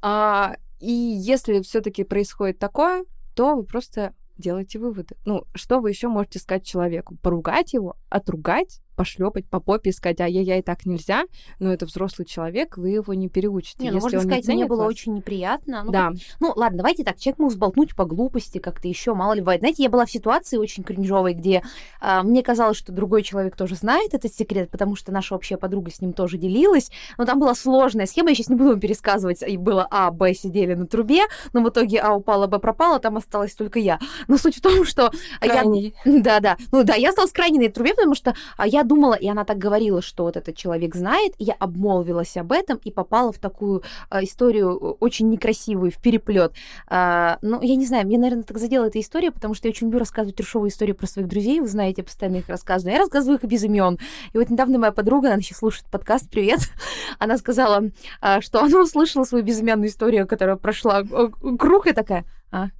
[0.00, 5.16] А, и если все-таки происходит такое, то вы просто делайте выводы.
[5.24, 7.16] Ну, что вы еще можете сказать человеку?
[7.16, 11.24] Поругать его, отругать, пошлепать по попе и сказать, ай-яй-яй, так нельзя,
[11.58, 13.82] но это взрослый человек, вы его не переучите.
[13.82, 15.82] Не, ну, можно он не сказать, мне ценит было вас- очень неприятно.
[15.84, 19.40] Ну, Да, Ну, ладно, давайте так, человек мог сболтнуть по глупости как-то еще, мало ли
[19.40, 19.60] бывает.
[19.60, 21.62] Знаете, я была в ситуации очень кринжовой, где
[22.00, 25.90] а, мне казалось, что другой человек тоже знает этот секрет, потому что наша общая подруга
[25.90, 29.42] с ним тоже делилась, но там была сложная схема, я сейчас не буду вам пересказывать,
[29.42, 31.22] и было А, Б сидели на трубе,
[31.52, 33.98] но в итоге А упала, Б пропала, там осталась только я.
[34.28, 35.10] Но суть в том, что
[35.42, 35.48] я...
[35.48, 35.94] Крайний.
[36.04, 36.56] Да, да.
[36.72, 39.58] Ну да, я осталась крайне на этой трубе, потому что а, думала, и она так
[39.58, 44.22] говорила, что вот этот человек знает, я обмолвилась об этом и попала в такую а,
[44.22, 46.52] историю э, очень некрасивую, в переплет.
[46.88, 49.86] А, ну, я не знаю, мне, наверное, так задела эта история, потому что я очень
[49.86, 52.94] люблю рассказывать трешовые истории про своих друзей, вы знаете, я постоянно их рассказываю.
[52.94, 53.98] Я рассказываю их без имен.
[54.32, 56.60] И вот недавно моя подруга, она сейчас слушает подкаст, привет,
[57.18, 61.28] она сказала, а, что она услышала свою безымянную историю, которая прошла э,
[61.58, 62.24] круг, и такая,
[62.54, 62.70] а.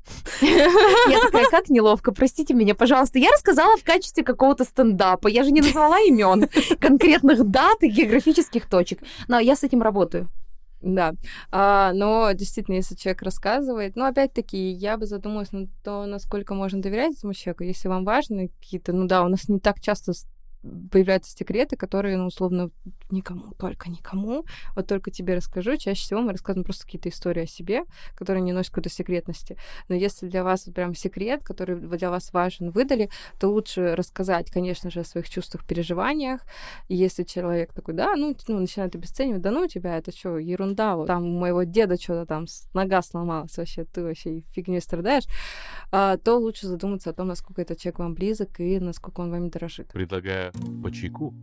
[0.41, 3.19] Я такая, как неловко, простите меня, пожалуйста.
[3.19, 5.27] Я рассказала в качестве какого-то стендапа.
[5.27, 6.49] Я же не назвала имен
[6.79, 9.01] конкретных дат и географических точек.
[9.27, 10.29] Но я с этим работаю.
[10.81, 11.15] Да,
[11.51, 16.83] а, но действительно, если человек рассказывает, ну, опять-таки, я бы задумалась на то, насколько можно
[16.83, 20.13] доверять этому человеку, если вам важны какие-то, ну да, у нас не так часто
[20.91, 22.71] появляются секреты, которые, ну, условно,
[23.11, 24.45] никому, только никому,
[24.75, 25.77] вот только тебе расскажу.
[25.77, 27.83] Чаще всего мы рассказываем просто какие-то истории о себе,
[28.17, 29.57] которые не носят какой-то секретности.
[29.89, 34.51] Но если для вас вот прям секрет, который для вас важен, выдали, то лучше рассказать,
[34.51, 36.41] конечно же, о своих чувствах, переживаниях.
[36.89, 40.97] И если человек такой, да, ну, ну начинает обесценивать, да ну тебя, это что, ерунда,
[40.97, 45.25] вот там у моего деда что-то там нога сломалась, вообще ты вообще фигней страдаешь,
[45.93, 49.49] а, то лучше задуматься о том, насколько этот человек вам близок и насколько он вами
[49.49, 49.89] дорожит.
[49.89, 51.35] Предлагаю по чайку.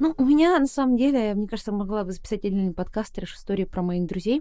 [0.00, 3.64] Ну, у меня, на самом деле, мне кажется, могла бы записать отдельный подкаст трэш истории
[3.64, 4.40] про моих друзей.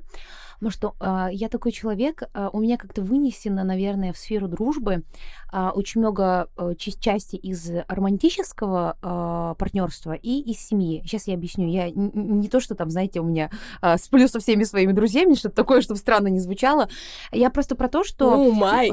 [0.53, 5.03] Потому что а, я такой человек, а, у меня как-то вынесено, наверное, в сферу дружбы
[5.51, 11.01] очень много а, ча- части из романтического партнерства и из семьи.
[11.05, 11.67] Сейчас я объясню.
[11.67, 13.49] Я не то, что там, знаете, у меня
[13.81, 16.89] а, сплю со всеми своими друзьями, что-то такое, чтобы странно не звучало.
[17.31, 18.33] Я просто про то, что...
[18.33, 18.91] О, май.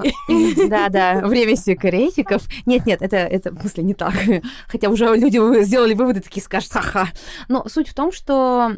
[0.69, 2.43] Да, да, время секретиков.
[2.67, 4.15] Нет, нет, это, это, в смысле, не так.
[4.69, 7.09] Хотя уже люди сделали выводы, такие скажут, ха-ха.
[7.49, 8.73] Но суть в том, что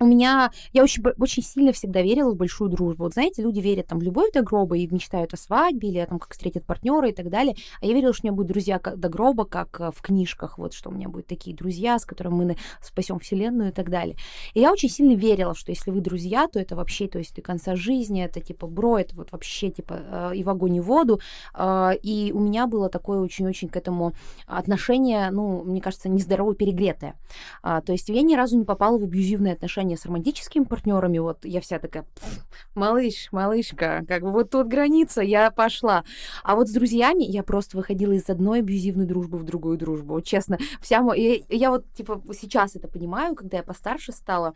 [0.00, 3.04] у меня, я очень, очень сильно всегда верила в большую дружбу.
[3.04, 6.06] Вот знаете, люди верят там в любовь до гроба и мечтают о свадьбе или о
[6.06, 7.56] том, как встретят партнера и так далее.
[7.80, 10.58] А я верила, что у меня будут друзья как- до гроба, как э, в книжках,
[10.58, 14.16] вот что у меня будут такие друзья, с которыми мы спасем вселенную и так далее.
[14.54, 17.42] И я очень сильно верила, что если вы друзья, то это вообще, то есть до
[17.42, 20.84] конца жизни, это типа бро, это вот вообще типа э, и в огонь, и в
[20.84, 21.20] воду.
[21.54, 24.12] Э, И у меня было такое очень-очень к этому
[24.46, 27.14] отношение, ну, мне кажется, нездорово перегретое.
[27.62, 31.18] А, То есть я ни разу не попала в абьюзивные отношения с романтическими партнерами.
[31.18, 36.04] Вот я вся такая, «Пф, малыш, малышка, как бы вот тут граница, я пошла.
[36.42, 40.14] А вот с друзьями я просто выходила из одной абьюзивной дружбы в другую дружбу.
[40.14, 44.54] Вот честно, вся мо- я, я вот типа сейчас это понимаю, когда я постарше стала.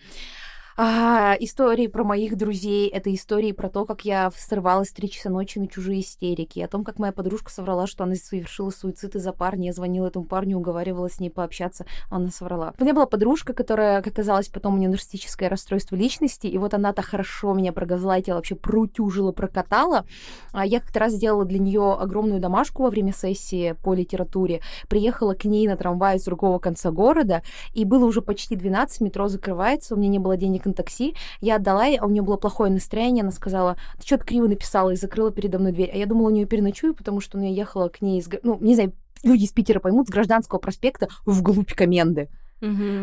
[0.74, 5.58] А, истории про моих друзей, это истории про то, как я срывалась три часа ночи
[5.58, 9.66] на чужие истерики, о том, как моя подружка соврала, что она совершила суицид из-за парня.
[9.66, 12.72] Я звонила этому парню, уговаривала с ней пообщаться, а она соврала.
[12.78, 16.72] У меня была подружка, которая, как оказалось, потом у нее нарциссическое расстройство личности, и вот
[16.72, 20.06] она-то хорошо меня прогазлайтила, вообще прутюжила, прокатала.
[20.52, 25.34] А я как-то раз сделала для нее огромную домашку во время сессии по литературе, приехала
[25.34, 27.42] к ней на трамвае с другого конца города,
[27.74, 31.56] и было уже почти 12, метро закрывается, у меня не было денег на такси, я
[31.56, 34.96] отдала ей, а у нее было плохое настроение, она сказала, ты что-то криво написала, и
[34.96, 35.90] закрыла передо мной дверь.
[35.92, 38.58] А я думала, у нее переночую, потому что ну, я ехала к ней, из, ну,
[38.60, 38.92] не знаю,
[39.22, 42.28] люди из Питера поймут, с Гражданского проспекта вглубь Коменды.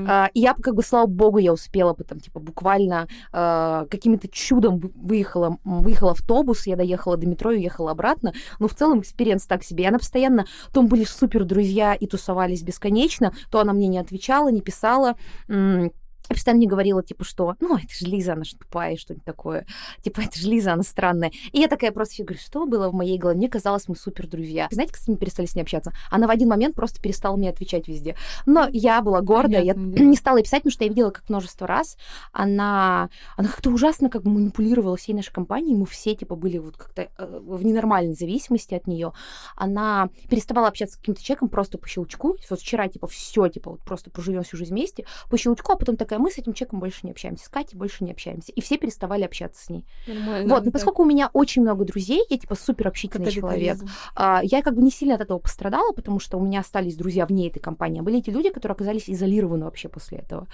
[0.07, 4.79] А, и я, как бы, слава богу, я успела, потом, типа, буквально а, каким-то чудом
[4.79, 8.33] вы- выехала, выехала автобус, я доехала до метро и уехала обратно.
[8.59, 9.83] Но в целом experience так себе.
[9.83, 13.97] И она постоянно, то мы были супер друзья и тусовались бесконечно, то она мне не
[13.97, 15.15] отвечала, не писала.
[15.49, 15.91] М,
[16.35, 19.65] постоянно мне говорила, типа, что, ну, это же Лиза, она же тупая, что-нибудь такое.
[20.03, 21.31] Типа, это же Лиза, она странная.
[21.51, 23.37] И я такая просто говорю, что было в моей голове?
[23.37, 24.67] Мне казалось, мы супер друзья.
[24.71, 25.93] Знаете, как с ними перестали с ней общаться?
[26.11, 28.15] Она в один момент просто перестала мне отвечать везде.
[28.45, 31.67] Но я была гордая, я не стала ей писать, потому что я видела, как множество
[31.67, 31.97] раз
[32.31, 35.75] она, она как-то ужасно как бы манипулировала всей нашей компанией.
[35.75, 39.13] Мы все, типа, были вот как-то э, в ненормальной зависимости от нее.
[39.55, 42.35] Она переставала общаться с каким-то человеком просто по щелчку.
[42.49, 45.97] Вот вчера, типа, все, типа, вот просто проживем всю жизнь вместе, по щелчку, а потом
[45.97, 48.51] такая, мы с этим человеком больше не общаемся, с Катей больше не общаемся.
[48.51, 49.85] И все переставали общаться с ней.
[50.07, 50.53] Нормально.
[50.53, 53.77] Вот, но поскольку у меня очень много друзей, я, типа, супер общительный человек,
[54.15, 57.25] а, я как бы не сильно от этого пострадала, потому что у меня остались друзья
[57.25, 57.99] вне этой компании.
[57.99, 60.47] А были эти люди, которые оказались изолированы вообще после этого.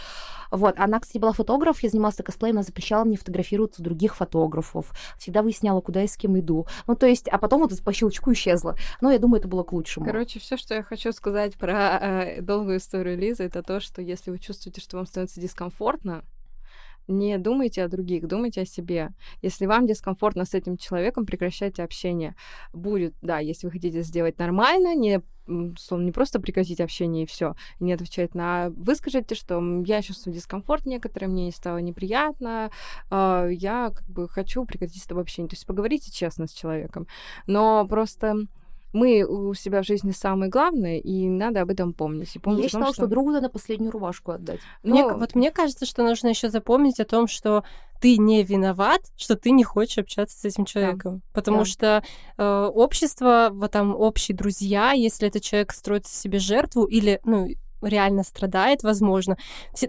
[0.51, 0.75] Вот.
[0.77, 4.91] Она, кстати, была фотограф, я занималась косплеем, она запрещала мне фотографироваться у других фотографов.
[5.17, 6.65] Всегда выясняла, куда я с кем иду.
[6.87, 8.75] Ну, то есть, а потом вот по щелчку исчезла.
[9.01, 10.05] Но я думаю, это было к лучшему.
[10.05, 14.31] Короче, все, что я хочу сказать про э, долгую историю Лизы, это то, что если
[14.31, 15.54] вы чувствуете, что вам становится дискомфортно,
[17.07, 19.09] не думайте о других, думайте о себе.
[19.41, 22.35] Если вам дискомфортно с этим человеком, прекращайте общение.
[22.73, 25.21] Будет, да, если вы хотите сделать нормально, не
[25.77, 28.71] словно не просто прекратить общение и все, не отвечать на...
[28.71, 32.71] Выскажите, что я чувствую дискомфорт некоторые, мне стало неприятно,
[33.11, 35.47] э, я как бы хочу прекратить с тобой общение.
[35.47, 37.05] То есть поговорите честно с человеком.
[37.45, 38.47] Но просто
[38.95, 42.35] мы у себя в жизни самые главные, и надо об этом помнить.
[42.35, 43.03] И помнить Я том, считала, что...
[43.03, 44.61] что другу надо последнюю рубашку отдать.
[44.83, 45.17] Мне, Но...
[45.17, 47.63] Вот мне кажется, что нужно еще запомнить о том, что
[47.99, 51.17] ты не виноват, что ты не хочешь общаться с этим человеком.
[51.17, 51.21] Да.
[51.33, 51.65] Потому да.
[51.65, 52.03] что
[52.37, 57.49] э, общество, вот там общие друзья, если этот человек строит себе жертву или, ну,
[57.85, 59.37] реально страдает, возможно,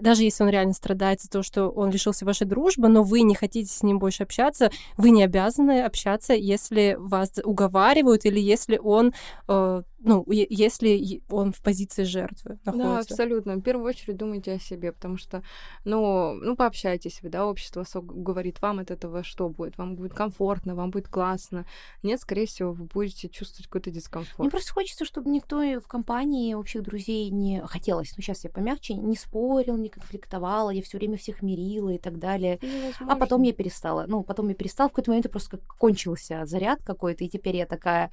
[0.01, 3.35] даже если он реально страдает за то, что он лишился вашей дружбы, но вы не
[3.35, 9.13] хотите с ним больше общаться, вы не обязаны общаться, если вас уговаривают или если он
[9.47, 12.89] э, ну, если он в позиции жертвы находится.
[12.89, 13.55] Да, абсолютно.
[13.55, 15.41] В первую очередь думайте о себе, потому что,
[15.85, 19.77] ну, ну пообщайтесь вы, да, общество говорит вам от этого что будет?
[19.77, 21.65] Вам будет комфортно, вам будет классно.
[22.03, 24.39] Нет, скорее всего, вы будете чувствовать какой-то дискомфорт.
[24.39, 28.93] Мне просто хочется, чтобы никто в компании общих друзей не хотелось, ну, сейчас я помягче,
[28.93, 32.59] не спорил, не конфликтовал, я все время всех мирила и так далее.
[32.99, 34.05] А потом я перестала.
[34.07, 37.65] Ну, потом я перестала, в какой-то момент просто как кончился заряд какой-то, и теперь я
[37.65, 38.11] такая...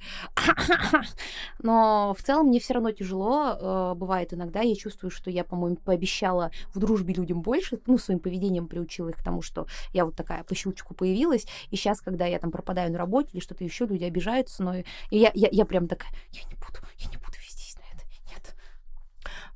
[1.61, 1.74] Но
[2.13, 4.61] в целом мне все равно тяжело э, бывает иногда.
[4.61, 9.17] Я чувствую, что я, по-моему, пообещала в дружбе людям больше, ну, своим поведением приучила их
[9.17, 11.45] к тому, что я вот такая по щелчку появилась.
[11.71, 15.31] И сейчас, когда я там пропадаю на работе или что-то еще, люди обижаются, но я,
[15.33, 18.05] я, я прям такая, я не буду, я не буду вестись на это.
[18.31, 18.55] Нет.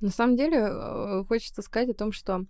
[0.02, 2.46] На самом деле, э, хочется сказать о том, что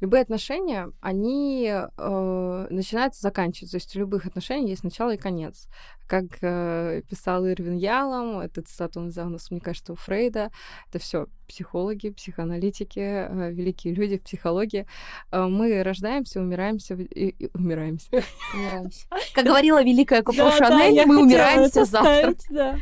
[0.00, 3.78] любые отношения, они э, начинаются, заканчиваются.
[3.78, 5.68] То есть у любых отношений есть начало и конец.
[6.06, 10.50] Как э, писал Ирвин Ялом, этот цитат он взял, мне кажется, у Фрейда.
[10.88, 14.86] Это все психологи, психоаналитики, э, великие люди в психологии.
[15.30, 18.08] Э, мы рождаемся, умираемся и, и умираемся.
[18.54, 19.06] Умираемся.
[19.34, 22.78] Как говорила великая Коко Шанель, мы умираемся завтра.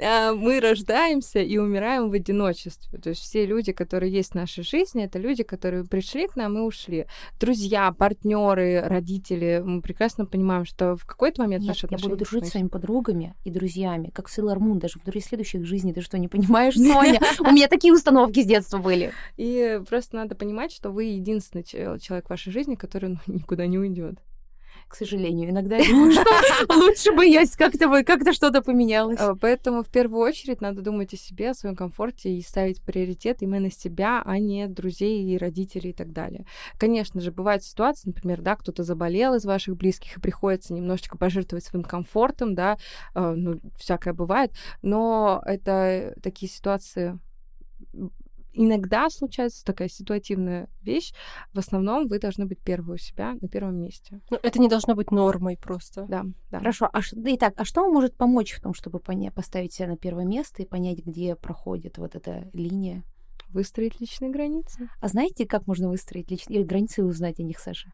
[0.00, 2.98] А, мы рождаемся и умираем в одиночестве.
[2.98, 6.58] То есть все люди, которые есть в нашей жизни, это люди, которые пришли к нам
[6.58, 7.06] и ушли.
[7.40, 9.62] Друзья, партнеры, родители.
[9.64, 12.10] Мы прекрасно понимаем, что в какой-то момент Нет, наши я отношения...
[12.10, 15.92] буду дружить с своими подругами и друзьями, как Сейлор Мун, даже в следующих жизней.
[15.92, 17.20] Ты что, не понимаешь, Соня?
[17.40, 19.12] У меня такие установки с детства были.
[19.36, 23.78] И просто надо понимать, что вы единственный человек в вашей жизни, который ну, никуда не
[23.78, 24.16] уйдет
[24.88, 25.50] к сожалению.
[25.50, 26.24] Иногда я думаю, что
[26.76, 29.18] лучше бы я как-то как-то что-то поменялось.
[29.20, 33.42] А, поэтому в первую очередь надо думать о себе, о своем комфорте и ставить приоритет
[33.42, 36.46] именно себя, а не друзей и родителей и так далее.
[36.78, 41.64] Конечно же, бывают ситуации, например, да, кто-то заболел из ваших близких и приходится немножечко пожертвовать
[41.64, 42.78] своим комфортом, да,
[43.14, 47.18] а, ну, всякое бывает, но это такие ситуации
[48.56, 51.12] иногда случается такая ситуативная вещь.
[51.52, 54.20] В основном вы должны быть первые у себя на первом месте.
[54.30, 56.06] Ну, это не должно быть нормой просто.
[56.08, 56.58] Да, да.
[56.58, 56.88] Хорошо.
[56.92, 57.16] А ш...
[57.16, 59.30] Итак, а что может помочь в том, чтобы поня...
[59.30, 63.02] поставить себя на первое место и понять, где проходит вот эта линия?
[63.48, 64.88] Выстроить личные границы.
[65.00, 67.92] А знаете, как можно выстроить личные границы и узнать о них, Саша?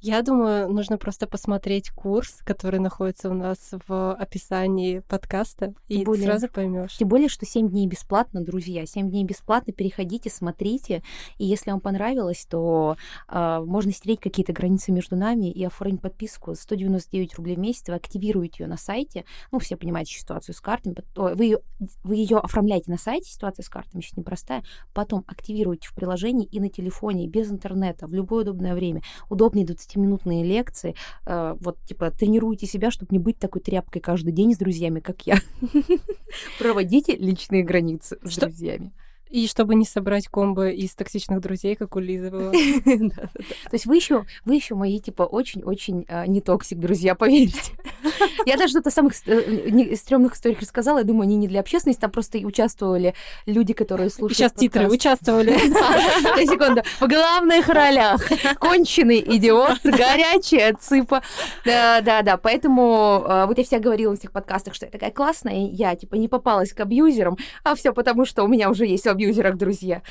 [0.00, 6.04] Я думаю, нужно просто посмотреть курс, который находится у нас в описании подкаста, тем и
[6.04, 6.96] более, сразу поймешь.
[6.96, 8.86] Тем более, что 7 дней бесплатно, друзья.
[8.86, 11.02] 7 дней бесплатно, переходите, смотрите.
[11.38, 12.96] И если вам понравилось, то
[13.28, 16.54] э, можно стереть какие-то границы между нами и оформить подписку.
[16.54, 19.24] 199 рублей в месяц, вы активируете ее на сайте.
[19.50, 20.94] Ну, все понимаете ситуацию с картами.
[21.16, 21.58] Вы ее,
[22.04, 24.62] вы ее оформляете на сайте, ситуация с картами сейчас непростая.
[24.94, 29.02] Потом активируете в приложении и на телефоне, без интернета, в любое удобное время.
[29.28, 30.94] Удобнее 20 15-минутные лекции.
[31.26, 35.22] Э, вот, типа, тренируйте себя, чтобы не быть такой тряпкой каждый день с друзьями, как
[35.26, 35.38] я.
[36.58, 38.92] Проводите личные границы с друзьями.
[39.30, 42.52] И чтобы не собрать комбо из токсичных друзей, как у Лизы было.
[42.52, 47.72] То есть вы еще, вы еще мои, типа, очень-очень а, не toxic, друзья, поверьте.
[48.46, 52.10] Я даже что-то самых э, стрёмных историях рассказала, я думаю, они не для общественности, там
[52.10, 53.14] просто участвовали
[53.46, 55.52] люди, которые слушают Сейчас титры участвовали.
[56.46, 56.82] Секунду.
[57.00, 58.22] В главных ролях
[58.58, 61.22] конченый идиот, горячая цыпа.
[61.64, 65.94] Да-да-да, поэтому а, вот я вся говорила в этих подкастах, что я такая классная, я,
[65.94, 70.02] типа, не попалась к абьюзерам, а все потому, что у меня уже есть абьюзерах друзья.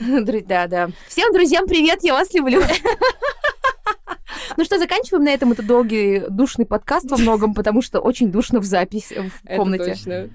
[0.00, 0.90] Да, да.
[1.08, 2.62] Всем друзьям привет, я вас люблю.
[4.56, 5.52] Ну что, заканчиваем на этом.
[5.52, 9.82] Это долгий, душный подкаст во многом, потому что очень душно в запись в комнате.
[9.84, 10.30] Это точно.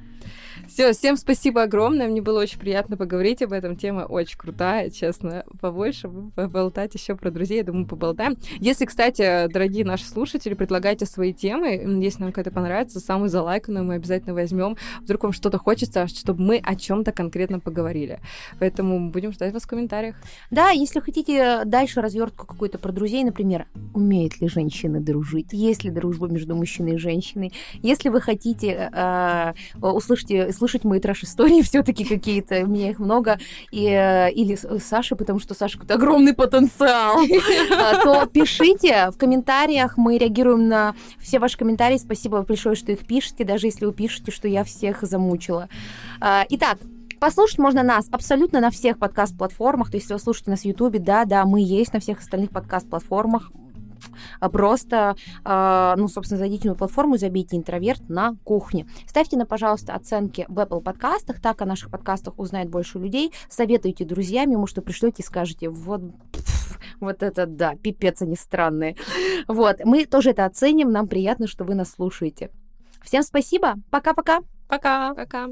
[0.74, 2.08] Все, всем спасибо огромное.
[2.08, 3.76] Мне было очень приятно поговорить об этом.
[3.76, 5.44] Тема очень крутая, честно.
[5.60, 8.38] Побольше поболтать еще про друзей, я думаю, поболтаем.
[8.58, 13.96] Если, кстати, дорогие наши слушатели, предлагайте свои темы, если нам какая-то понравится, самую залайканную мы
[13.96, 14.78] обязательно возьмем.
[15.02, 18.22] Вдруг вам что-то хочется, чтобы мы о чем-то конкретно поговорили.
[18.58, 20.16] Поэтому будем ждать вас в комментариях.
[20.52, 25.92] Да, если хотите дальше развертку какую-то про друзей, например, умеют ли женщины дружить, есть ли
[25.92, 27.52] дружба между мужчиной и женщиной,
[27.82, 30.32] если вы хотите э, услышать
[30.62, 33.40] слышать мои трэш-истории все-таки какие-то, у меня их много,
[33.72, 37.20] и, э, или Саши, потому что Саша какой-то огромный потенциал,
[37.72, 43.08] а, то пишите в комментариях, мы реагируем на все ваши комментарии, спасибо большое, что их
[43.08, 45.68] пишете, даже если вы пишете, что я всех замучила.
[46.20, 46.78] А, итак,
[47.20, 49.92] Послушать можно нас абсолютно на всех подкаст-платформах.
[49.92, 52.50] То есть, если вы слушаете нас в Ютубе, да, да, мы есть на всех остальных
[52.50, 53.52] подкаст-платформах.
[54.40, 58.88] А просто, а, ну, собственно, зайдите на платформу забейте «Интроверт» на кухне.
[59.08, 63.32] Ставьте на, пожалуйста, оценки в Apple подкастах, так о наших подкастах узнает больше людей.
[63.50, 66.02] Советуйте друзьям, ему что пришлете и скажете, вот,
[67.00, 68.96] вот это да, пипец, они странные.
[69.48, 72.50] Вот, мы тоже это оценим, нам приятно, что вы нас слушаете.
[73.04, 74.42] Всем спасибо, пока-пока.
[74.68, 75.14] Пока.
[75.14, 75.50] Пока.